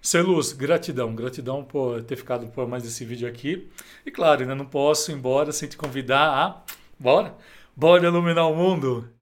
Celuz, 0.00 0.52
gratidão, 0.52 1.14
gratidão 1.14 1.62
por 1.62 2.02
ter 2.02 2.16
ficado 2.16 2.46
por 2.46 2.66
mais 2.66 2.86
esse 2.86 3.04
vídeo 3.04 3.28
aqui. 3.28 3.68
E 4.06 4.10
claro, 4.10 4.40
ainda 4.40 4.54
não 4.54 4.64
posso 4.64 5.10
ir 5.10 5.14
embora 5.14 5.52
sem 5.52 5.68
te 5.68 5.76
convidar 5.76 6.28
a. 6.30 6.62
Bora? 6.98 7.34
Bora 7.76 8.06
iluminar 8.06 8.50
o 8.50 8.56
mundo! 8.56 9.06